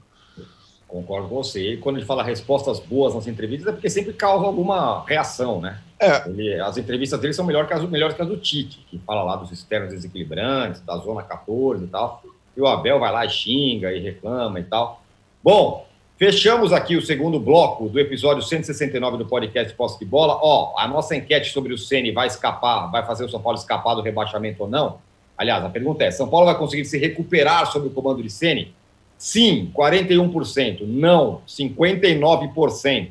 [0.89, 1.73] Concordo com você.
[1.73, 5.81] E quando gente fala respostas boas nas entrevistas, é porque sempre causa alguma reação, né?
[5.99, 6.29] É.
[6.29, 9.23] Ele, as entrevistas dele são melhor que as, melhores que as do Tite, que fala
[9.23, 12.23] lá dos externos desequilibrantes, da zona 14 e tal.
[12.57, 15.03] E o Abel vai lá e xinga e reclama e tal.
[15.43, 20.39] Bom, fechamos aqui o segundo bloco do episódio 169 do podcast Posse de Bola.
[20.41, 23.95] Ó, a nossa enquete sobre o Ceni vai escapar, vai fazer o São Paulo escapar
[23.95, 24.99] do rebaixamento ou não?
[25.37, 28.75] Aliás, a pergunta é: São Paulo vai conseguir se recuperar sob o comando de Ceni?
[29.19, 30.87] Sim, 41%.
[30.87, 33.09] Não, 59%.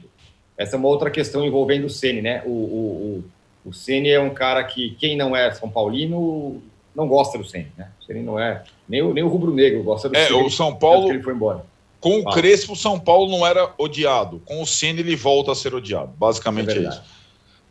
[0.58, 2.42] Essa é uma outra questão envolvendo o Ceni, né?
[2.46, 3.24] O, o,
[3.66, 6.62] o, o Ceni é um cara que quem não é São Paulino
[6.96, 7.90] não gosta do Ceni, né?
[8.02, 10.44] O Ceni não é nem o, nem o rubro-negro gosta do é, Ceni.
[10.44, 11.66] o São Paulo ele foi embora.
[12.00, 14.42] Com o Crespo, o São Paulo não era odiado.
[14.46, 16.14] Com o Ceni ele volta a ser odiado.
[16.18, 17.02] Basicamente é, é isso.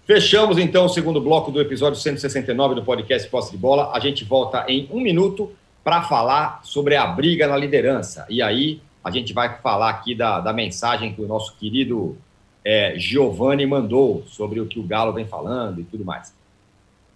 [0.07, 3.91] Fechamos então o segundo bloco do episódio 169 do podcast Posse de Bola.
[3.95, 5.51] A gente volta em um minuto
[5.85, 8.26] para falar sobre a briga na liderança.
[8.30, 12.16] E aí a gente vai falar aqui da, da mensagem que o nosso querido
[12.64, 16.35] é, Giovanni mandou sobre o que o Galo vem falando e tudo mais.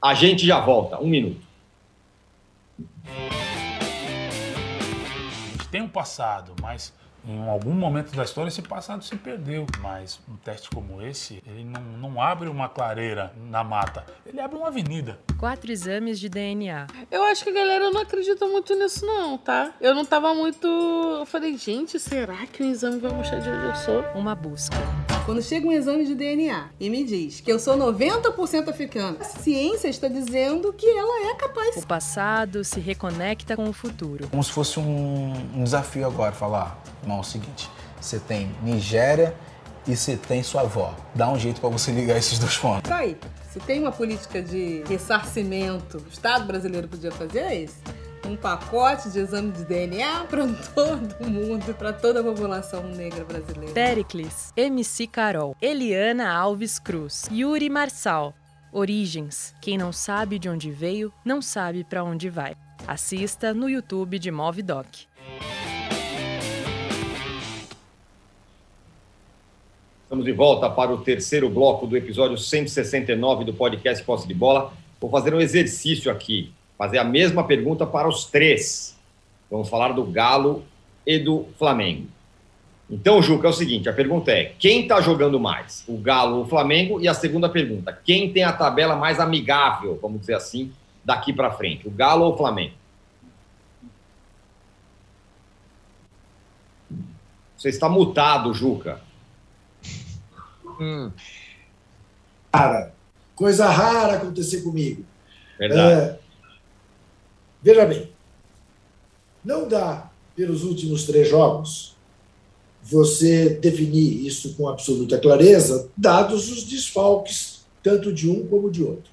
[0.01, 1.41] A gente já volta, um minuto.
[5.71, 6.95] Tem um passado, mas
[7.29, 11.63] em algum momento da história esse passado se perdeu, mas um teste como esse, ele
[11.63, 15.19] não, não abre uma clareira na mata, ele abre uma avenida.
[15.39, 16.87] Quatro exames de DNA.
[17.11, 19.73] Eu acho que a galera não acredita muito nisso não, tá?
[19.81, 20.67] Eu não tava muito...
[20.67, 24.03] Eu falei, gente, será que o exame vai mostrar de onde eu sou?
[24.15, 24.77] Uma busca.
[25.29, 29.25] Quando chega um exame de DNA e me diz que eu sou 90% africana, a
[29.25, 31.77] ciência está dizendo que ela é capaz.
[31.77, 34.27] O passado se reconecta com o futuro.
[34.29, 37.71] Como se fosse um, um desafio agora, falar, irmão, é o seguinte,
[38.01, 39.35] você tem Nigéria
[39.87, 40.95] e você tem sua avó.
[41.15, 42.89] Dá um jeito para você ligar esses dois pontos.
[42.89, 43.17] Tá aí.
[43.51, 47.79] Se tem uma política de ressarcimento, o Estado brasileiro podia fazer é esse
[48.29, 53.73] um pacote de exame de DNA para todo mundo, para toda a população negra brasileira.
[53.73, 58.35] Pericles, MC Carol, Eliana Alves Cruz, Yuri Marçal.
[58.71, 59.55] Origens.
[59.63, 62.55] Quem não sabe de onde veio, não sabe para onde vai.
[62.87, 65.07] Assista no YouTube de Movidoc.
[70.09, 74.73] Estamos de volta para o terceiro bloco do episódio 169 do podcast Posse de Bola.
[74.99, 78.99] Vou fazer um exercício aqui fazer a mesma pergunta para os três.
[79.51, 80.65] Vamos falar do Galo
[81.07, 82.07] e do Flamengo.
[82.91, 85.85] Então, Juca, é o seguinte: a pergunta é: quem está jogando mais?
[85.87, 86.99] O Galo ou o Flamengo?
[87.03, 90.73] E a segunda pergunta: quem tem a tabela mais amigável, vamos dizer assim,
[91.05, 91.87] daqui para frente?
[91.87, 92.73] O Galo ou o Flamengo?
[97.59, 99.07] Você está mutado, Juca.
[100.79, 101.11] Hum.
[102.53, 102.95] Cara,
[103.35, 105.05] coisa rara acontecer comigo.
[105.59, 105.93] Verdade.
[106.15, 106.19] É,
[107.63, 108.11] Veja bem,
[109.45, 111.97] não dá, pelos últimos três jogos,
[112.83, 119.11] você definir isso com absoluta clareza, dados os desfalques, tanto de um como de outro.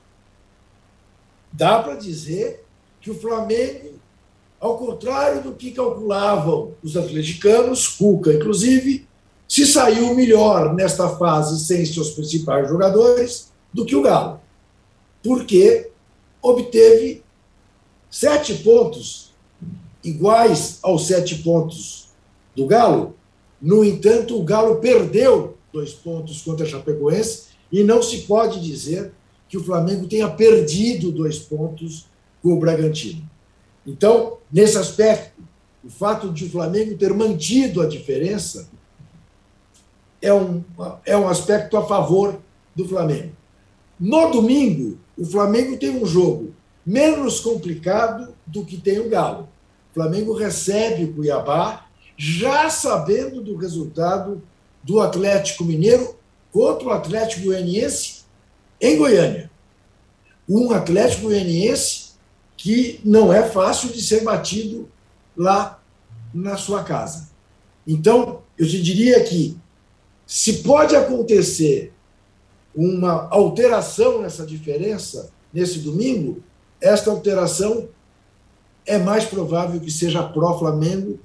[1.51, 2.63] Dá para dizer
[3.01, 3.95] que o Flamengo
[4.59, 9.07] Ao contrário do que calculavam os atleticanos, Cuca, inclusive,
[9.47, 14.39] se saiu melhor nesta fase sem seus principais jogadores do que o Galo,
[15.23, 15.91] porque
[16.41, 17.23] obteve
[18.09, 19.33] sete pontos
[20.03, 22.09] iguais aos sete pontos
[22.55, 23.15] do Galo.
[23.61, 29.11] No entanto, o Galo perdeu dois pontos contra a Chapecoense e não se pode dizer
[29.49, 32.07] que o Flamengo tenha perdido dois pontos
[32.41, 33.29] com o Bragantino.
[33.85, 35.41] Então, nesse aspecto,
[35.83, 38.69] o fato de o Flamengo ter mantido a diferença
[40.25, 40.63] é um,
[41.05, 42.39] é um aspecto a favor
[42.75, 43.31] do Flamengo.
[43.99, 46.53] No domingo, o Flamengo tem um jogo
[46.83, 49.47] menos complicado do que tem o Galo.
[49.91, 51.85] O Flamengo recebe o Cuiabá,
[52.17, 54.41] já sabendo do resultado
[54.83, 56.15] do Atlético Mineiro
[56.51, 58.23] contra o Atlético Goianiense
[58.81, 59.51] em Goiânia.
[60.49, 62.13] Um Atlético Goianiense
[62.57, 64.89] que não é fácil de ser batido
[65.37, 65.79] lá
[66.33, 67.29] na sua casa.
[67.87, 69.57] Então, eu te diria que
[70.25, 71.93] se pode acontecer
[72.75, 76.43] uma alteração nessa diferença nesse domingo,
[76.81, 77.87] esta alteração
[78.85, 81.19] é mais provável que seja pró-Flamengo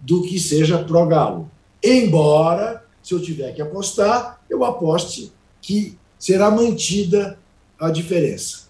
[0.00, 1.50] do que seja pró-Galo.
[1.82, 7.38] Embora, se eu tiver que apostar, eu aposte que será mantida
[7.78, 8.68] a diferença.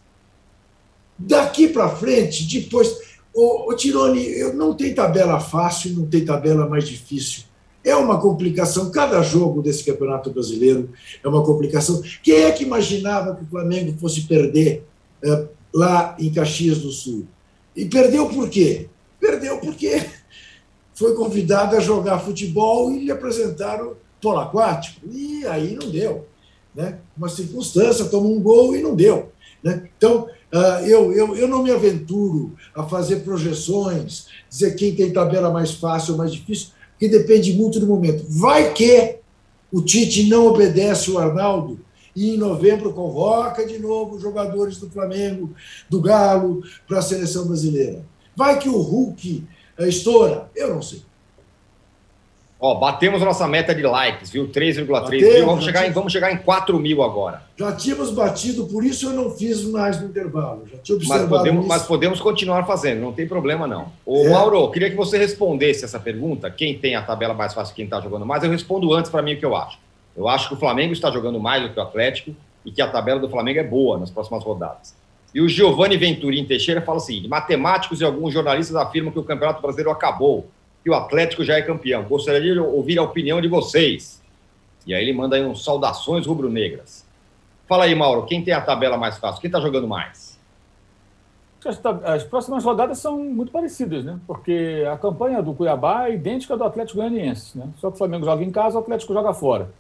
[1.19, 3.13] Daqui para frente, depois.
[3.35, 7.45] O, Tirone, eu não tem tabela fácil, não tem tabela mais difícil.
[7.85, 8.91] É uma complicação.
[8.91, 10.91] Cada jogo desse Campeonato Brasileiro
[11.23, 12.03] é uma complicação.
[12.23, 14.85] Quem é que imaginava que o Flamengo fosse perder
[15.23, 17.27] é, lá em Caxias do Sul?
[17.75, 18.89] E perdeu por quê?
[19.19, 20.05] Perdeu porque
[20.95, 25.01] foi convidado a jogar futebol e lhe apresentaram polo aquático.
[25.11, 26.27] E aí não deu.
[26.75, 26.99] Né?
[27.17, 29.33] Uma circunstância, tomou um gol e não deu.
[29.63, 29.89] Né?
[29.97, 35.51] Então, uh, eu, eu, eu não me aventuro a fazer projeções, dizer quem tem tabela
[35.51, 36.69] mais fácil ou mais difícil,
[37.03, 38.25] que depende muito do momento.
[38.29, 39.17] Vai que
[39.73, 41.81] o Tite não obedece o Arnaldo
[42.15, 45.51] e em novembro convoca de novo jogadores do Flamengo,
[45.91, 48.05] do Galo, para a seleção brasileira.
[48.37, 49.45] Vai que o Hulk
[49.81, 51.03] uh, estoura, eu não sei.
[52.65, 54.47] Ó, batemos nossa meta de likes, viu?
[54.47, 55.47] 3,3 mil.
[55.47, 57.43] Vamos chegar, em, vamos chegar em 4 mil agora.
[57.57, 60.63] Já tínhamos batido, por isso eu não fiz mais no intervalo.
[60.73, 63.91] Já tinha observado mas podemos, mas podemos continuar fazendo, não tem problema não.
[64.07, 64.29] Ô, é.
[64.29, 66.49] Mauro, queria que você respondesse essa pergunta.
[66.53, 68.45] Quem tem a tabela mais fácil, quem está jogando mais?
[68.45, 69.81] Eu respondo antes para mim o que eu acho.
[70.17, 72.31] Eu acho que o Flamengo está jogando mais do que o Atlético
[72.65, 74.95] e que a tabela do Flamengo é boa nas próximas rodadas.
[75.35, 79.25] E o Giovanni Venturim Teixeira fala o seguinte: matemáticos e alguns jornalistas afirmam que o
[79.25, 80.47] Campeonato Brasileiro acabou
[80.83, 82.05] que o Atlético já é campeão.
[82.05, 84.21] Gostaria de ouvir a opinião de vocês.
[84.87, 87.05] E aí ele manda aí uns saudações rubro-negras.
[87.69, 89.41] Fala aí, Mauro, quem tem a tabela mais fácil?
[89.41, 90.33] Quem está jogando mais?
[92.05, 94.19] As próximas rodadas são muito parecidas, né?
[94.27, 97.69] Porque a campanha do Cuiabá é idêntica à do Atlético Goianiense, né?
[97.77, 99.71] Só que o Flamengo joga em casa, o Atlético joga fora.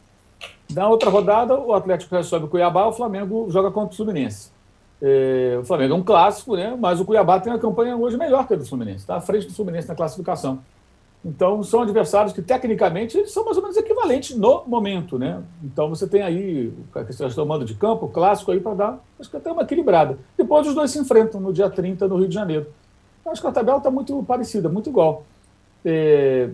[0.72, 4.52] Na outra rodada, o Atlético recebe o Cuiabá, o Flamengo joga contra o Fluminense.
[5.00, 6.76] É, o Flamengo é um clássico, né?
[6.78, 9.48] Mas o Cuiabá tem uma campanha hoje melhor que a do Fluminense, está à frente
[9.48, 10.60] do Fluminense na classificação.
[11.24, 15.18] Então, são adversários que, tecnicamente, são mais ou menos equivalentes no momento.
[15.18, 15.40] Né?
[15.62, 19.30] Então, você tem aí a questão do mando de campo, clássico, aí para dar, acho
[19.30, 20.18] que até uma equilibrada.
[20.36, 22.66] Depois, os dois se enfrentam no dia 30 no Rio de Janeiro.
[23.24, 25.24] Acho que a tabela está muito parecida, muito igual.
[25.84, 26.50] É,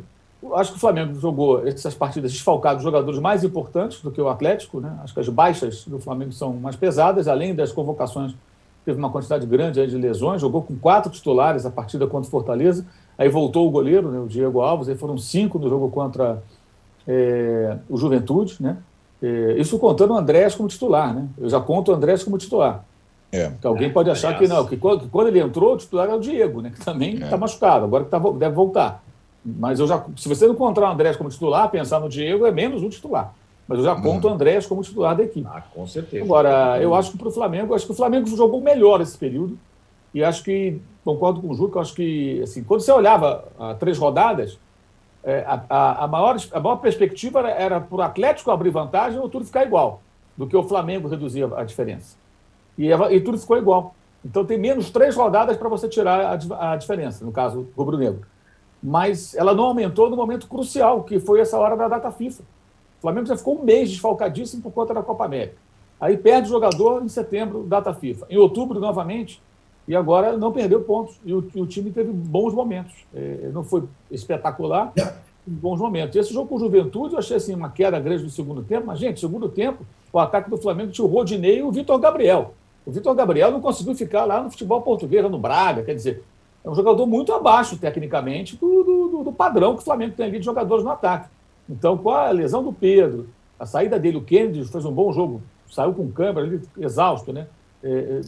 [0.54, 4.80] acho que o Flamengo jogou essas partidas desfalcados jogadores mais importantes do que o Atlético.
[4.80, 4.94] Né?
[5.02, 8.34] Acho que as baixas do Flamengo são mais pesadas, além das convocações,
[8.84, 12.86] teve uma quantidade grande de lesões, jogou com quatro titulares a partida contra o Fortaleza.
[13.18, 16.40] Aí voltou o goleiro, né, o Diego Alves, aí foram cinco no jogo contra
[17.06, 18.76] é, o Juventude, né?
[19.20, 21.26] É, isso contando o Andrés como titular, né?
[21.36, 22.84] Eu já conto o Andrés como titular.
[23.32, 23.50] É.
[23.60, 26.14] Que alguém pode achar que não, que quando, que quando, ele entrou, o titular é
[26.14, 26.70] o Diego, né?
[26.70, 27.38] Que também está é.
[27.38, 29.02] machucado, agora que tá, deve voltar.
[29.44, 32.52] Mas eu já, se você não encontrar o Andrés como titular, pensar no Diego é
[32.52, 33.34] menos um titular.
[33.66, 35.46] Mas eu já conto o Andrés como titular da equipe.
[35.50, 36.24] Ah, com certeza.
[36.24, 39.58] Agora, eu acho que para o Flamengo, acho que o Flamengo jogou melhor esse período.
[40.14, 43.96] E acho que, concordo com o Juca, acho que, assim, quando você olhava a três
[43.96, 44.58] rodadas,
[45.24, 49.26] é, a, a, a, maior, a maior perspectiva era, para o Atlético abrir vantagem ou
[49.26, 50.02] tudo ficar igual,
[50.36, 52.14] do que o Flamengo reduzir a diferença.
[52.76, 53.94] E, e tudo ficou igual.
[54.22, 58.26] Então tem menos três rodadas para você tirar a, a diferença, no caso rubro-negro.
[58.82, 62.42] Mas ela não aumentou no momento crucial, que foi essa hora da data FIFA.
[62.42, 65.56] O Flamengo já ficou um mês desfalcadíssimo por conta da Copa América.
[65.98, 68.26] Aí perde o jogador em setembro, data FIFA.
[68.28, 69.40] Em outubro, novamente,
[69.88, 71.18] e agora não perdeu pontos.
[71.24, 72.94] E o, o time teve bons momentos.
[73.14, 74.92] É, não foi espetacular,
[75.46, 76.14] bons momentos.
[76.14, 78.98] Esse jogo com o Juventude, eu achei assim, uma queda grande no segundo tempo, mas,
[78.98, 82.54] gente, segundo tempo, o ataque do Flamengo tinha o Rodinei e o Vitor Gabriel.
[82.84, 86.22] O Vitor Gabriel não conseguiu ficar lá no futebol português, no Braga, quer dizer,
[86.62, 90.38] É um jogador muito abaixo, tecnicamente, do, do, do padrão que o Flamengo tem ali
[90.38, 91.30] de jogadores no ataque.
[91.68, 93.28] Então, com a lesão do Pedro,
[93.58, 97.46] a saída dele, o Kennedy fez um bom jogo, saiu com câmera ali, exausto, né?
[97.82, 98.20] É, é,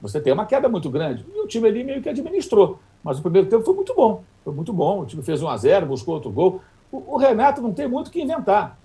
[0.00, 1.24] você tem uma queda muito grande.
[1.34, 2.78] E o time ali meio que administrou.
[3.02, 4.22] Mas o primeiro tempo foi muito bom.
[4.44, 5.00] Foi muito bom.
[5.00, 6.60] O time fez 1 a 0 buscou outro gol.
[6.90, 8.78] O, o Renato não tem muito o que inventar.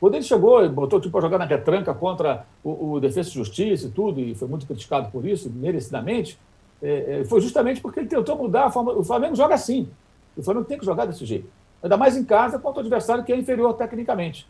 [0.00, 3.32] Quando ele chegou botou o time para jogar na retranca contra o, o Defesa e
[3.32, 6.38] Justiça e tudo, e foi muito criticado por isso, merecidamente,
[6.82, 8.92] é, é, foi justamente porque ele tentou mudar a forma.
[8.92, 9.88] O Flamengo joga assim.
[10.36, 11.48] O Flamengo tem que jogar desse jeito.
[11.82, 14.46] Ainda mais em casa contra o adversário que é inferior tecnicamente.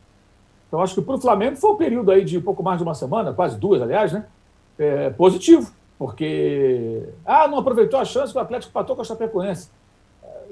[0.69, 2.95] Então, acho que para o Flamengo foi um período aí de pouco mais de uma
[2.95, 4.27] semana, quase duas, aliás, né?
[4.77, 7.09] É, positivo, porque.
[7.25, 9.71] Ah, não aproveitou a chance que o Atlético empatou com a Chapecoense.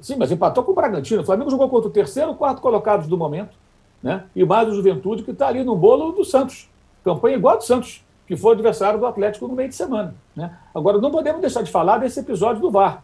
[0.01, 1.22] Sim, mas empatou com o Bragantino.
[1.22, 3.57] O Flamengo jogou contra o terceiro quarto colocados do momento,
[4.03, 4.24] né?
[4.34, 6.68] E mais o Juventude, que está ali no bolo do Santos.
[7.05, 10.14] Campanha igual do Santos, que foi adversário do Atlético no meio de semana.
[10.34, 10.57] Né?
[10.74, 13.03] Agora, não podemos deixar de falar desse episódio do VAR.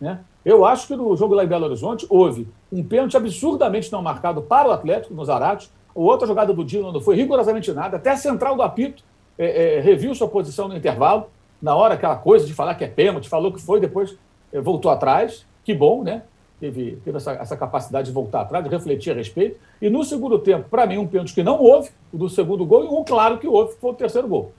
[0.00, 0.20] Né?
[0.44, 4.42] Eu acho que no jogo lá em Belo Horizonte houve um pênalti absurdamente não marcado
[4.42, 5.70] para o Atlético, no Zarate.
[5.94, 7.96] A outra jogada do Dino não foi rigorosamente nada.
[7.96, 9.02] Até a central do apito
[9.38, 11.26] é, é, reviu sua posição no intervalo.
[11.60, 14.16] Na hora, aquela coisa de falar que é pênalti, falou que foi, depois
[14.52, 15.46] é, voltou atrás.
[15.64, 16.22] Que bom, né?
[16.60, 19.58] Teve, teve essa, essa, capacidade de voltar atrás, de refletir a respeito.
[19.80, 22.84] E no segundo tempo, para mim, um pênalti que não houve, o do segundo gol,
[22.84, 24.52] e um claro que houve, que foi o terceiro gol.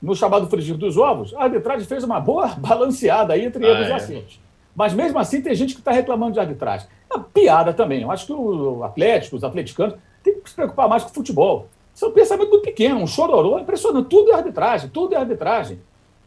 [0.00, 3.88] No chamado frigir dos ovos, a arbitragem fez uma boa balanceada aí entre erros ah,
[3.88, 3.94] e é.
[3.94, 4.40] acertos.
[4.74, 6.88] Mas mesmo assim tem gente que está reclamando de arbitragem.
[7.10, 8.02] É uma piada também.
[8.02, 11.68] Eu acho que o Atlético, os atleticanos, tem que se preocupar mais com o futebol.
[11.94, 14.08] Isso é um pensamento muito pequeno, um chororô impressionante.
[14.08, 15.78] Tudo é arbitragem, tudo é arbitragem.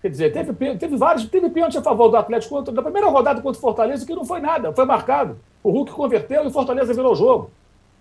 [0.06, 3.42] Quer dizer, teve, teve vários, teve pênalti a favor do Atlético contra, da primeira rodada
[3.42, 5.36] contra o Fortaleza, que não foi nada, foi marcado.
[5.64, 7.50] O Hulk converteu e o Fortaleza virou o jogo.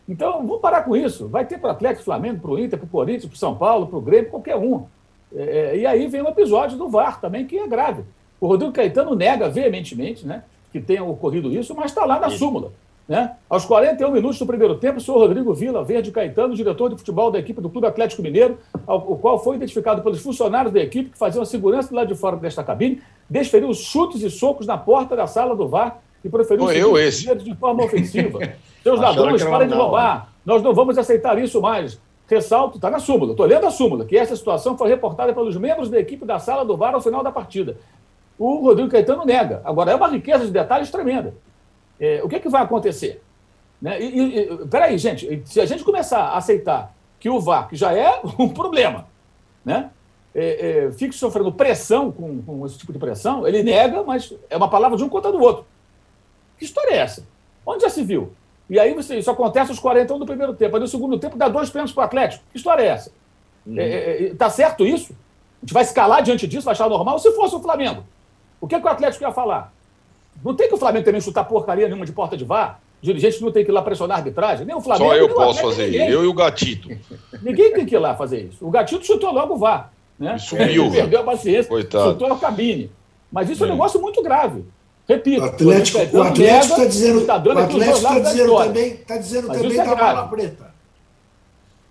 [0.07, 1.27] Então, vamos parar com isso.
[1.29, 3.57] Vai ter para o Atlético, Flamengo, para o Inter, para o Corinthians, para o São
[3.57, 4.85] Paulo, para o Grêmio, qualquer um.
[5.35, 8.03] É, e aí vem um episódio do VAR também, que é grave.
[8.39, 12.71] O Rodrigo Caetano nega veementemente né, que tenha ocorrido isso, mas está lá na súmula.
[13.07, 13.33] Né?
[13.51, 17.31] Aos 41 minutos do primeiro tempo, o senhor Rodrigo Vila Verde Caetano, diretor de futebol
[17.31, 21.19] da equipe do Clube Atlético Mineiro, o qual foi identificado pelos funcionários da equipe que
[21.19, 25.15] faziam a segurança do lado de fora desta cabine, desferiu chutes e socos na porta
[25.15, 26.65] da sala do VAR e proferiu
[26.99, 27.35] esse.
[27.35, 28.39] de forma ofensiva.
[28.83, 30.33] Seus ladrões, parem de roubar.
[30.45, 32.01] Nós não vamos aceitar isso mais.
[32.27, 35.91] Ressalto, está na súmula, estou lendo a súmula, que essa situação foi reportada pelos membros
[35.91, 37.77] da equipe da sala do VAR ao final da partida.
[38.39, 39.61] O Rodrigo Caetano nega.
[39.63, 41.35] Agora, é uma riqueza de detalhes tremenda.
[41.99, 43.23] É, o que, é que vai acontecer?
[43.81, 44.01] Né?
[44.01, 47.93] E, e, peraí, gente, se a gente começar a aceitar que o VAR, que já
[47.93, 49.07] é um problema,
[49.65, 49.91] né?
[50.35, 54.57] É, é, fique sofrendo pressão com, com, esse tipo de pressão, ele nega, mas é
[54.57, 55.65] uma palavra de um contra do outro.
[56.59, 57.25] Que história é essa?
[57.65, 58.33] Onde já se viu?
[58.69, 60.75] E aí você, isso acontece aos 41 do primeiro tempo.
[60.75, 62.45] Aí no segundo tempo dá dois pênaltis para o Atlético.
[62.51, 63.13] Que história é essa?
[63.67, 63.79] Uhum.
[63.79, 65.13] É, é, é, tá certo isso?
[65.13, 67.19] A gente vai escalar diante disso, vai achar normal?
[67.19, 68.05] Se fosse o Flamengo,
[68.61, 69.74] o que, que o Atlético ia falar?
[70.45, 72.79] Não tem que o Flamengo também chutar porcaria nenhuma de porta de vá.
[73.01, 74.67] Dirigente não tem que ir lá pressionar a arbitragem.
[74.67, 75.11] Nem o Flamengo.
[75.11, 76.11] Só eu posso fazer isso.
[76.11, 76.89] Eu e o Gatito.
[77.43, 78.67] Ninguém tem que ir lá fazer isso.
[78.67, 79.93] O Gatito chutou logo o VAR.
[80.19, 80.39] Né?
[80.39, 80.87] Sumiu.
[80.87, 81.69] Ele perdeu a paciência.
[81.69, 82.13] Coitado.
[82.13, 82.91] Chutou a cabine.
[83.33, 84.65] Mas isso é um negócio muito grave.
[85.09, 85.43] Repito.
[85.43, 89.95] O Atlético está dizendo, tá o Atlético está dizendo também, tá dizendo também é da
[89.95, 90.75] bola preta.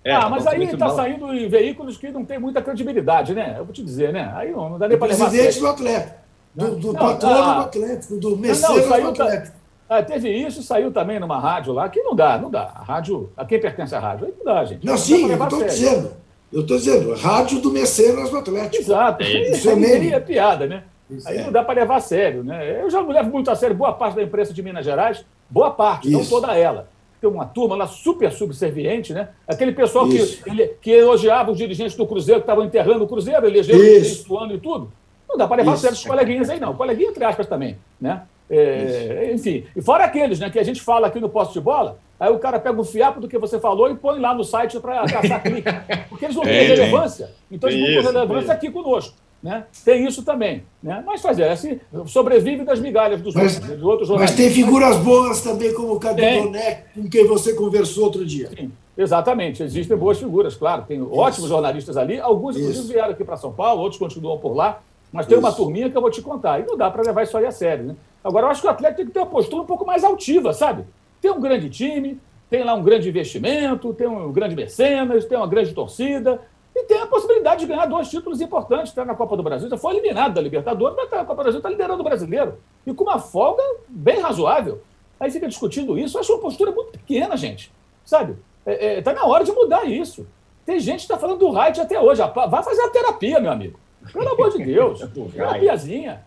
[0.03, 3.55] É, ah, mas aí está saindo em veículos que não tem muita credibilidade, né?
[3.57, 4.33] Eu vou te dizer, né?
[4.35, 5.29] Aí não, não dá nem para levar.
[5.29, 6.22] Presidente do Atlético.
[6.55, 9.57] Do, do não, patrono ah, do Atlético, do Messias do Atlético.
[9.89, 12.71] Ah, teve isso, saiu também numa rádio lá, que não dá, não dá.
[12.75, 14.27] A rádio, a quem pertence à rádio?
[14.27, 14.85] Aí não dá, gente.
[14.85, 16.11] Não, não sim, eu estou dizendo.
[16.51, 18.83] Eu estou dizendo, rádio do Mecenas do Atlético.
[18.83, 19.23] Exato.
[19.23, 20.83] É isso aí é piada, né?
[21.09, 21.43] Isso aí é.
[21.43, 22.81] não dá para levar a sério, né?
[22.81, 25.71] Eu já não levo muito a sério boa parte da imprensa de Minas Gerais, boa
[25.71, 26.17] parte, isso.
[26.17, 26.87] não toda ela.
[27.19, 29.29] Tem uma turma lá super subserviente, né?
[29.47, 33.47] Aquele pessoal que, ele, que elogiava os dirigentes do Cruzeiro, que estavam enterrando o Cruzeiro,
[33.47, 34.91] elegeu o dirigente do ano e tudo.
[35.33, 36.75] Não dá para levar a sério os coleguinhas aí, não.
[36.75, 38.21] Coleguinha, entre aspas, também, né?
[38.49, 41.97] É, enfim, e fora aqueles né, que a gente fala aqui no posto de bola,
[42.19, 44.79] aí o cara pega o fiapo do que você falou e põe lá no site
[44.79, 45.67] para caçar clique.
[46.07, 47.31] Porque eles não têm relevância.
[47.49, 49.15] Então eles vão ter relevância aqui conosco.
[49.41, 49.65] Né?
[49.83, 50.63] Tem isso também.
[50.81, 51.03] Né?
[51.05, 55.41] Mas fazer assim, sobrevive das migalhas dos mas, outros, dos outros Mas tem figuras boas
[55.41, 58.49] também, como o Cadu Boné, com quem você conversou outro dia.
[58.55, 59.61] Sim, exatamente.
[59.61, 60.83] Existem boas figuras, claro.
[60.87, 61.13] Tem isso.
[61.13, 62.21] ótimos jornalistas ali.
[62.21, 64.81] Alguns, inclusive, vieram aqui para São Paulo, outros continuam por lá.
[65.13, 65.45] Mas tem Isso.
[65.45, 66.59] uma turminha que eu vou te contar.
[66.59, 67.95] E não dá para levar isso aí a sério, né?
[68.23, 70.51] Agora, eu acho que o Atlético tem que ter uma postura um pouco mais altiva,
[70.53, 70.85] sabe?
[71.21, 75.45] Tem um grande time, tem lá um grande investimento, tem um grande mecenas, tem uma
[75.45, 76.41] grande torcida
[76.75, 78.89] e tem a possibilidade de ganhar dois títulos importantes.
[78.89, 81.43] Está na Copa do Brasil, já foi eliminado da Libertadores, mas está na Copa do
[81.43, 82.57] Brasil, está liderando o brasileiro.
[82.85, 84.81] E com uma folga bem razoável.
[85.19, 86.17] Aí fica discutindo isso.
[86.17, 87.71] Eu acho uma postura muito pequena, gente.
[88.03, 88.35] Sabe?
[88.65, 90.25] Está é, é, tá na hora de mudar isso.
[90.65, 92.21] Tem gente que está falando do Wright até hoje.
[92.49, 93.79] Vai fazer a terapia, meu amigo.
[94.11, 95.01] Pelo amor de Deus.
[95.15, 96.21] Uma piazinha.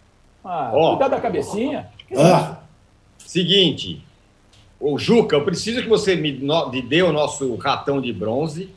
[0.44, 0.90] Ah, oh.
[0.90, 1.88] Cuidar da cabecinha.
[2.16, 2.58] Ah,
[3.18, 4.04] Seguinte,
[4.78, 8.70] o Juca, eu preciso que você me, no- me dê o nosso ratão de bronze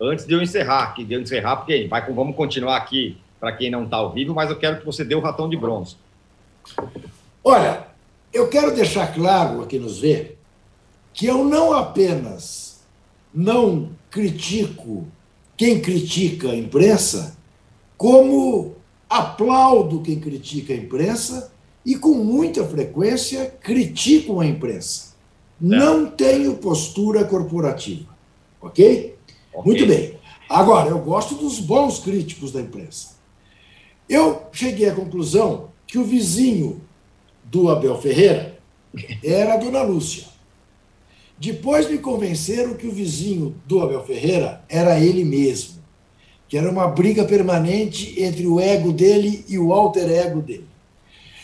[0.00, 3.70] antes de eu encerrar, que de eu encerrar, porque vai, vamos continuar aqui para quem
[3.70, 5.96] não está ao vivo, mas eu quero que você dê o ratão de bronze.
[7.42, 7.86] Olha,
[8.32, 10.36] eu quero deixar claro a quem nos vê
[11.12, 12.80] que eu não apenas
[13.34, 15.06] não critico
[15.56, 17.36] quem critica a imprensa,
[18.00, 18.76] como
[19.10, 21.52] aplaudo quem critica a imprensa
[21.84, 25.14] e com muita frequência critico a imprensa.
[25.60, 28.08] Não tenho postura corporativa,
[28.58, 29.14] ok?
[29.66, 30.18] Muito bem.
[30.48, 33.16] Agora, eu gosto dos bons críticos da imprensa.
[34.08, 36.80] Eu cheguei à conclusão que o vizinho
[37.44, 38.58] do Abel Ferreira
[39.22, 40.24] era a Dona Lúcia.
[41.38, 45.79] Depois me convenceram que o vizinho do Abel Ferreira era ele mesmo,
[46.50, 50.66] que era uma briga permanente entre o ego dele e o alter ego dele.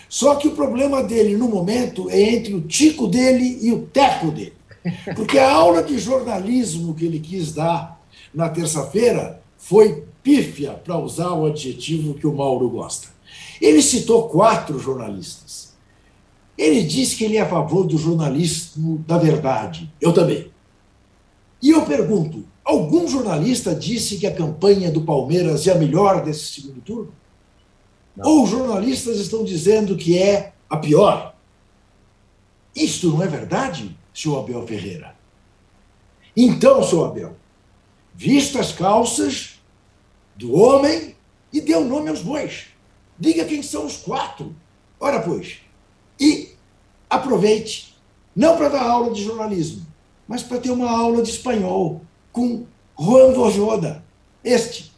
[0.08, 4.32] Só que o problema dele no momento é entre o tico dele e o teco
[4.32, 4.54] dele.
[5.14, 8.00] Porque a aula de jornalismo que ele quis dar
[8.34, 13.06] na terça-feira foi pífia, para usar o adjetivo que o Mauro gosta.
[13.60, 15.72] Ele citou quatro jornalistas.
[16.58, 19.88] Ele disse que ele é a favor do jornalismo da verdade.
[20.00, 20.50] Eu também.
[21.62, 26.60] E eu pergunto: algum jornalista disse que a campanha do Palmeiras é a melhor desse
[26.60, 27.14] segundo turno?
[28.18, 31.36] Ou os jornalistas estão dizendo que é a pior?
[32.74, 35.14] Isto não é verdade, senhor Abel Ferreira?
[36.36, 37.36] Então, senhor Abel,
[38.12, 39.60] vista as calças
[40.34, 41.14] do homem
[41.52, 42.66] e dê o nome aos bois.
[43.18, 44.54] Diga quem são os quatro.
[44.98, 45.58] Ora, pois.
[46.18, 46.50] E
[47.08, 47.96] aproveite,
[48.34, 49.86] não para dar aula de jornalismo,
[50.26, 52.02] mas para ter uma aula de espanhol
[52.36, 52.66] com
[53.00, 54.04] Juan Vojoda,
[54.44, 54.92] este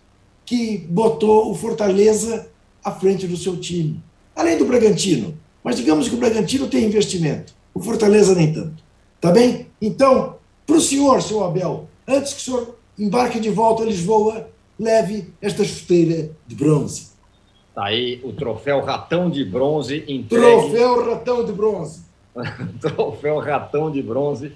[0.45, 2.51] que botou o Fortaleza
[2.83, 4.03] à frente do seu time.
[4.35, 5.39] Além do Bragantino.
[5.63, 8.83] Mas digamos que o Bragantino tem investimento, o Fortaleza nem tanto.
[9.21, 9.69] Tá bem?
[9.81, 10.35] Então,
[10.67, 15.33] para o senhor, seu Abel, antes que o senhor embarque de volta a Lisboa, leve
[15.41, 17.11] esta chuteira de bronze.
[17.73, 20.29] Tá aí o troféu ratão de bronze entregue.
[20.29, 22.03] Troféu Ratão de Bronze.
[22.81, 24.53] troféu ratão de bronze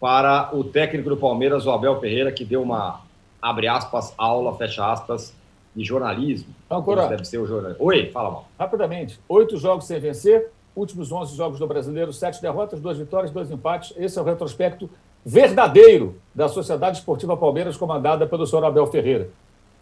[0.00, 3.00] para o técnico do Palmeiras, o Abel Ferreira, que deu uma,
[3.40, 5.34] abre aspas, aula, fecha aspas,
[5.74, 6.54] de jornalismo.
[6.66, 7.08] Então, Cora.
[7.08, 7.84] Deve ser o jornalismo.
[7.84, 8.48] Oi, fala mal.
[8.58, 13.50] Rapidamente, oito jogos sem vencer, últimos 11 jogos do Brasileiro, sete derrotas, duas vitórias, dois
[13.50, 13.92] empates.
[13.96, 14.88] Esse é o retrospecto
[15.24, 19.28] verdadeiro da Sociedade Esportiva Palmeiras, comandada pelo senhor Abel Ferreira.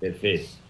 [0.00, 0.62] Perfeito.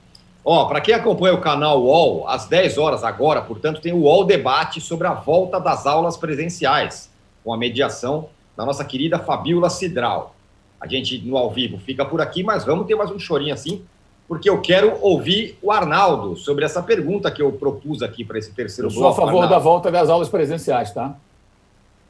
[0.44, 4.24] Ó, para quem acompanha o canal UOL, às 10 horas agora, portanto, tem o UOL
[4.24, 7.10] Debate sobre a volta das aulas presenciais,
[7.44, 10.34] com a mediação da nossa querida Fabiola Cidral.
[10.80, 13.82] A gente, no ao vivo, fica por aqui, mas vamos ter mais um chorinho assim,
[14.28, 18.52] porque eu quero ouvir o Arnaldo sobre essa pergunta que eu propus aqui para esse
[18.52, 19.16] terceiro Eu sou a bloco.
[19.20, 19.54] favor Arnaldo.
[19.54, 21.14] da volta das aulas presenciais, tá?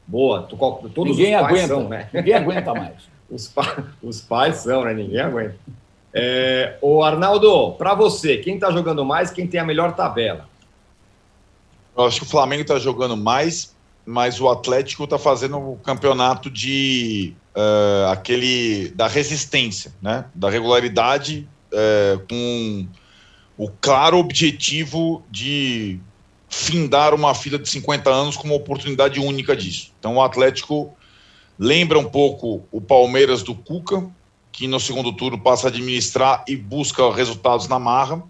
[0.07, 0.57] Boa, tu-
[0.93, 2.09] todos Ninguém os pais aguenta, são, né?
[2.13, 3.13] ninguém aguenta mais.
[3.31, 4.93] Os, pa- os pais são, né?
[4.93, 5.55] Ninguém aguenta.
[6.13, 10.47] É, ô, Arnaldo, para você, quem tá jogando mais, quem tem a melhor tabela?
[11.97, 13.73] Eu acho que o Flamengo está jogando mais,
[14.05, 20.25] mas o Atlético está fazendo o campeonato de eh, aquele da resistência, né?
[20.35, 22.87] Da regularidade, eh, com
[23.57, 25.99] o claro objetivo de
[26.49, 29.91] findar uma fila de 50 anos com uma oportunidade única disso.
[29.99, 30.93] Então o Atlético
[31.57, 34.05] lembra um pouco o Palmeiras do Cuca,
[34.51, 38.23] que no segundo turno passa a administrar e busca resultados na marra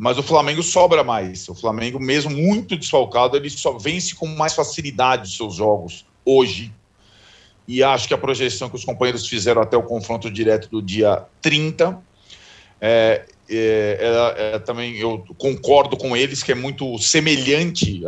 [0.00, 1.46] mas o Flamengo sobra mais.
[1.46, 6.72] O Flamengo, mesmo muito desfalcado, ele só vence com mais facilidade os seus jogos hoje.
[7.68, 11.22] E acho que a projeção que os companheiros fizeram até o confronto direto do dia
[11.42, 12.00] 30,
[12.80, 18.02] é, é, é, também eu concordo com eles que é muito semelhante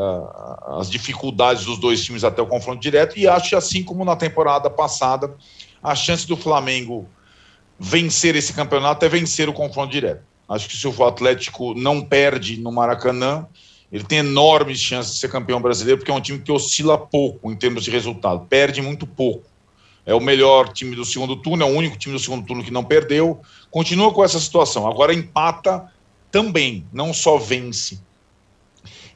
[0.63, 3.19] às dificuldades dos dois times até o confronto direto.
[3.19, 5.37] E acho que, assim como na temporada passada,
[5.83, 7.07] a chance do Flamengo
[7.79, 10.32] vencer esse campeonato é vencer o confronto direto.
[10.53, 13.47] Acho que se o Atlético não perde no Maracanã,
[13.91, 17.51] ele tem enormes chances de ser campeão brasileiro, porque é um time que oscila pouco
[17.51, 19.45] em termos de resultado, perde muito pouco.
[20.05, 22.71] É o melhor time do segundo turno, é o único time do segundo turno que
[22.71, 23.41] não perdeu.
[23.71, 24.87] Continua com essa situação.
[24.87, 25.91] Agora empata
[26.31, 28.01] também, não só vence.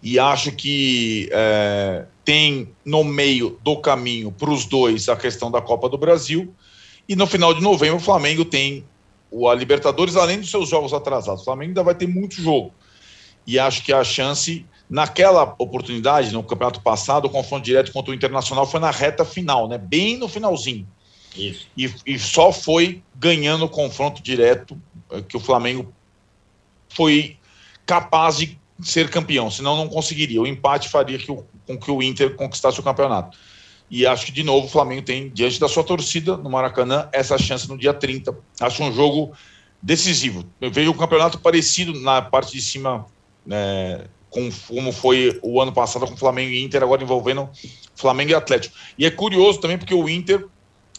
[0.02, 5.60] E acho que é, tem no meio do caminho para os dois a questão da
[5.60, 6.54] Copa do Brasil.
[7.06, 8.84] E no final de novembro, o Flamengo tem
[9.36, 11.42] o, a Libertadores, além dos seus jogos atrasados.
[11.42, 12.72] O Flamengo ainda vai ter muito jogo.
[13.46, 18.14] E acho que a chance, naquela oportunidade, no campeonato passado, o confronto direto contra o
[18.14, 19.78] Internacional foi na reta final, né?
[19.78, 20.88] bem no finalzinho.
[21.36, 21.68] Isso.
[21.76, 24.80] E, e só foi ganhando o confronto direto
[25.10, 25.92] eh, que o Flamengo
[26.88, 27.36] foi
[27.84, 30.40] capaz de ser campeão, senão não conseguiria.
[30.40, 33.36] O empate faria que o com que o Inter conquistasse o campeonato.
[33.90, 37.38] E acho que, de novo, o Flamengo tem, diante da sua torcida no Maracanã, essa
[37.38, 38.36] chance no dia 30.
[38.60, 39.32] Acho um jogo
[39.80, 40.44] decisivo.
[40.60, 43.06] Eu vejo um campeonato parecido na parte de cima,
[43.44, 47.48] né, com, como foi o ano passado com Flamengo e Inter, agora envolvendo
[47.94, 48.74] Flamengo e Atlético.
[48.98, 50.46] E é curioso também porque o Inter,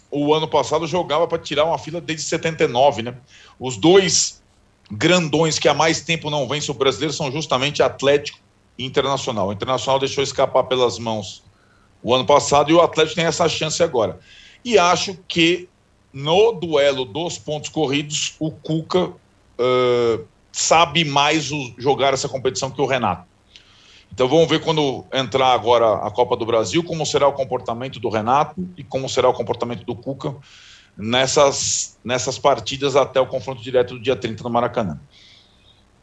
[0.10, 3.18] o ano passado, jogava para tirar uma fila desde 79, né?
[3.60, 4.42] Os dois
[4.90, 8.40] grandões que há mais tempo não vencem o brasileiro são justamente Atlético
[8.78, 9.50] e Internacional.
[9.50, 11.44] O Internacional deixou escapar pelas mãos
[12.02, 14.20] o ano passado e o Atlético tem essa chance agora.
[14.64, 15.68] E acho que
[16.14, 22.82] no duelo dos pontos corridos, o Cuca uh, sabe mais o, jogar essa competição que
[22.82, 23.28] o Renato.
[24.12, 28.10] Então vamos ver quando entrar agora a Copa do Brasil, como será o comportamento do
[28.10, 30.36] Renato e como será o comportamento do Cuca
[30.98, 35.00] nessas, nessas partidas até o confronto direto do dia 30 no Maracanã.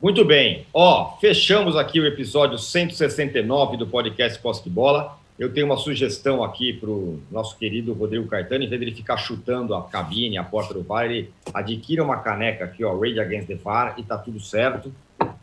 [0.01, 0.67] Muito bem.
[0.73, 5.19] Ó, fechamos aqui o episódio 169 do podcast Posse de Bola.
[5.39, 8.95] Eu tenho uma sugestão aqui para o nosso querido Rodrigo Caetano, em vez de ele
[8.95, 13.19] ficar chutando a cabine, a porta do VAR, ele adquira uma caneca aqui, ó, Rage
[13.19, 14.93] Against the VAR, e tá tudo certo.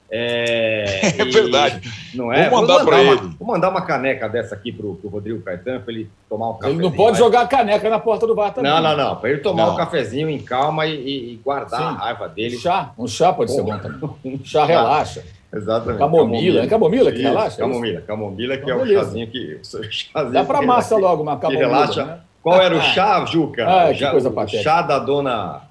[0.09, 1.89] É, é verdade.
[2.13, 2.49] Não é?
[2.49, 3.21] Vou mandar para ele.
[3.37, 6.73] Vou mandar uma caneca dessa aqui para o Rodrigo Caetano, para ele tomar um café.
[6.73, 8.71] Ele não pode jogar a caneca na porta do VAR também.
[8.71, 9.15] Não, não, não.
[9.17, 9.73] Para ele tomar não.
[9.73, 11.87] um cafezinho em calma e, e guardar Sim.
[11.87, 12.55] a raiva dele.
[12.55, 14.09] Um chá, um chá pode ser bom também.
[14.23, 15.23] Um chá relaxa.
[15.53, 15.99] Exatamente.
[15.99, 17.57] Camomila, é camomila que Isso, relaxa?
[17.57, 19.59] Camomila, camomila que é o chazinho que.
[19.91, 21.63] Chazinho Dá para massa logo uma camomila.
[21.63, 22.05] Que relaxa.
[22.05, 22.19] Né?
[22.41, 23.65] Qual era o chá, Juca?
[23.67, 25.63] Ah, que coisa o chá da dona.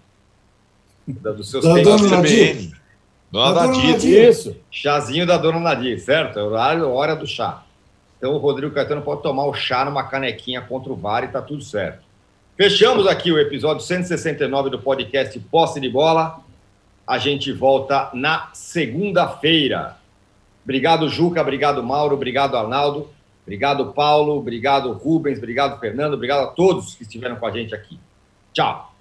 [1.07, 2.73] Da, dos seus Da tempos dona CBN.
[3.33, 3.93] Dona Da dona Nadir.
[3.93, 4.29] Nadir.
[4.29, 4.57] Isso.
[4.71, 6.39] Chazinho da dona Nadir, certo?
[6.39, 7.63] É horário, hora do chá.
[8.19, 11.41] Então o Rodrigo Caetano pode tomar o chá numa canequinha contra o VAR e tá
[11.41, 12.05] tudo certo.
[12.55, 16.41] Fechamos aqui o episódio 169 do podcast Posse de Bola.
[17.11, 19.97] A gente volta na segunda-feira.
[20.63, 21.41] Obrigado, Juca.
[21.41, 22.15] Obrigado, Mauro.
[22.15, 23.11] Obrigado, Arnaldo.
[23.43, 24.39] Obrigado, Paulo.
[24.39, 25.39] Obrigado, Rubens.
[25.39, 26.15] Obrigado, Fernando.
[26.15, 27.99] Obrigado a todos que estiveram com a gente aqui.
[28.53, 28.95] Tchau.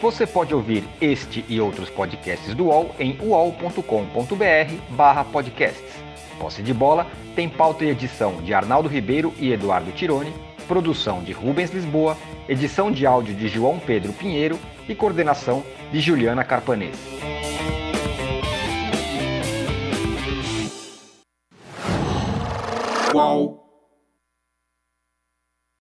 [0.00, 6.02] Você pode ouvir este e outros podcasts do UOL em uol.com.br barra podcasts.
[6.38, 10.32] Posse de Bola tem pauta e edição de Arnaldo Ribeiro e Eduardo Tironi,
[10.64, 12.16] produção de Rubens Lisboa,
[12.48, 14.58] edição de áudio de João Pedro Pinheiro
[14.88, 15.62] e coordenação
[15.92, 16.96] de Juliana Carpanês.
[23.12, 23.63] Qual?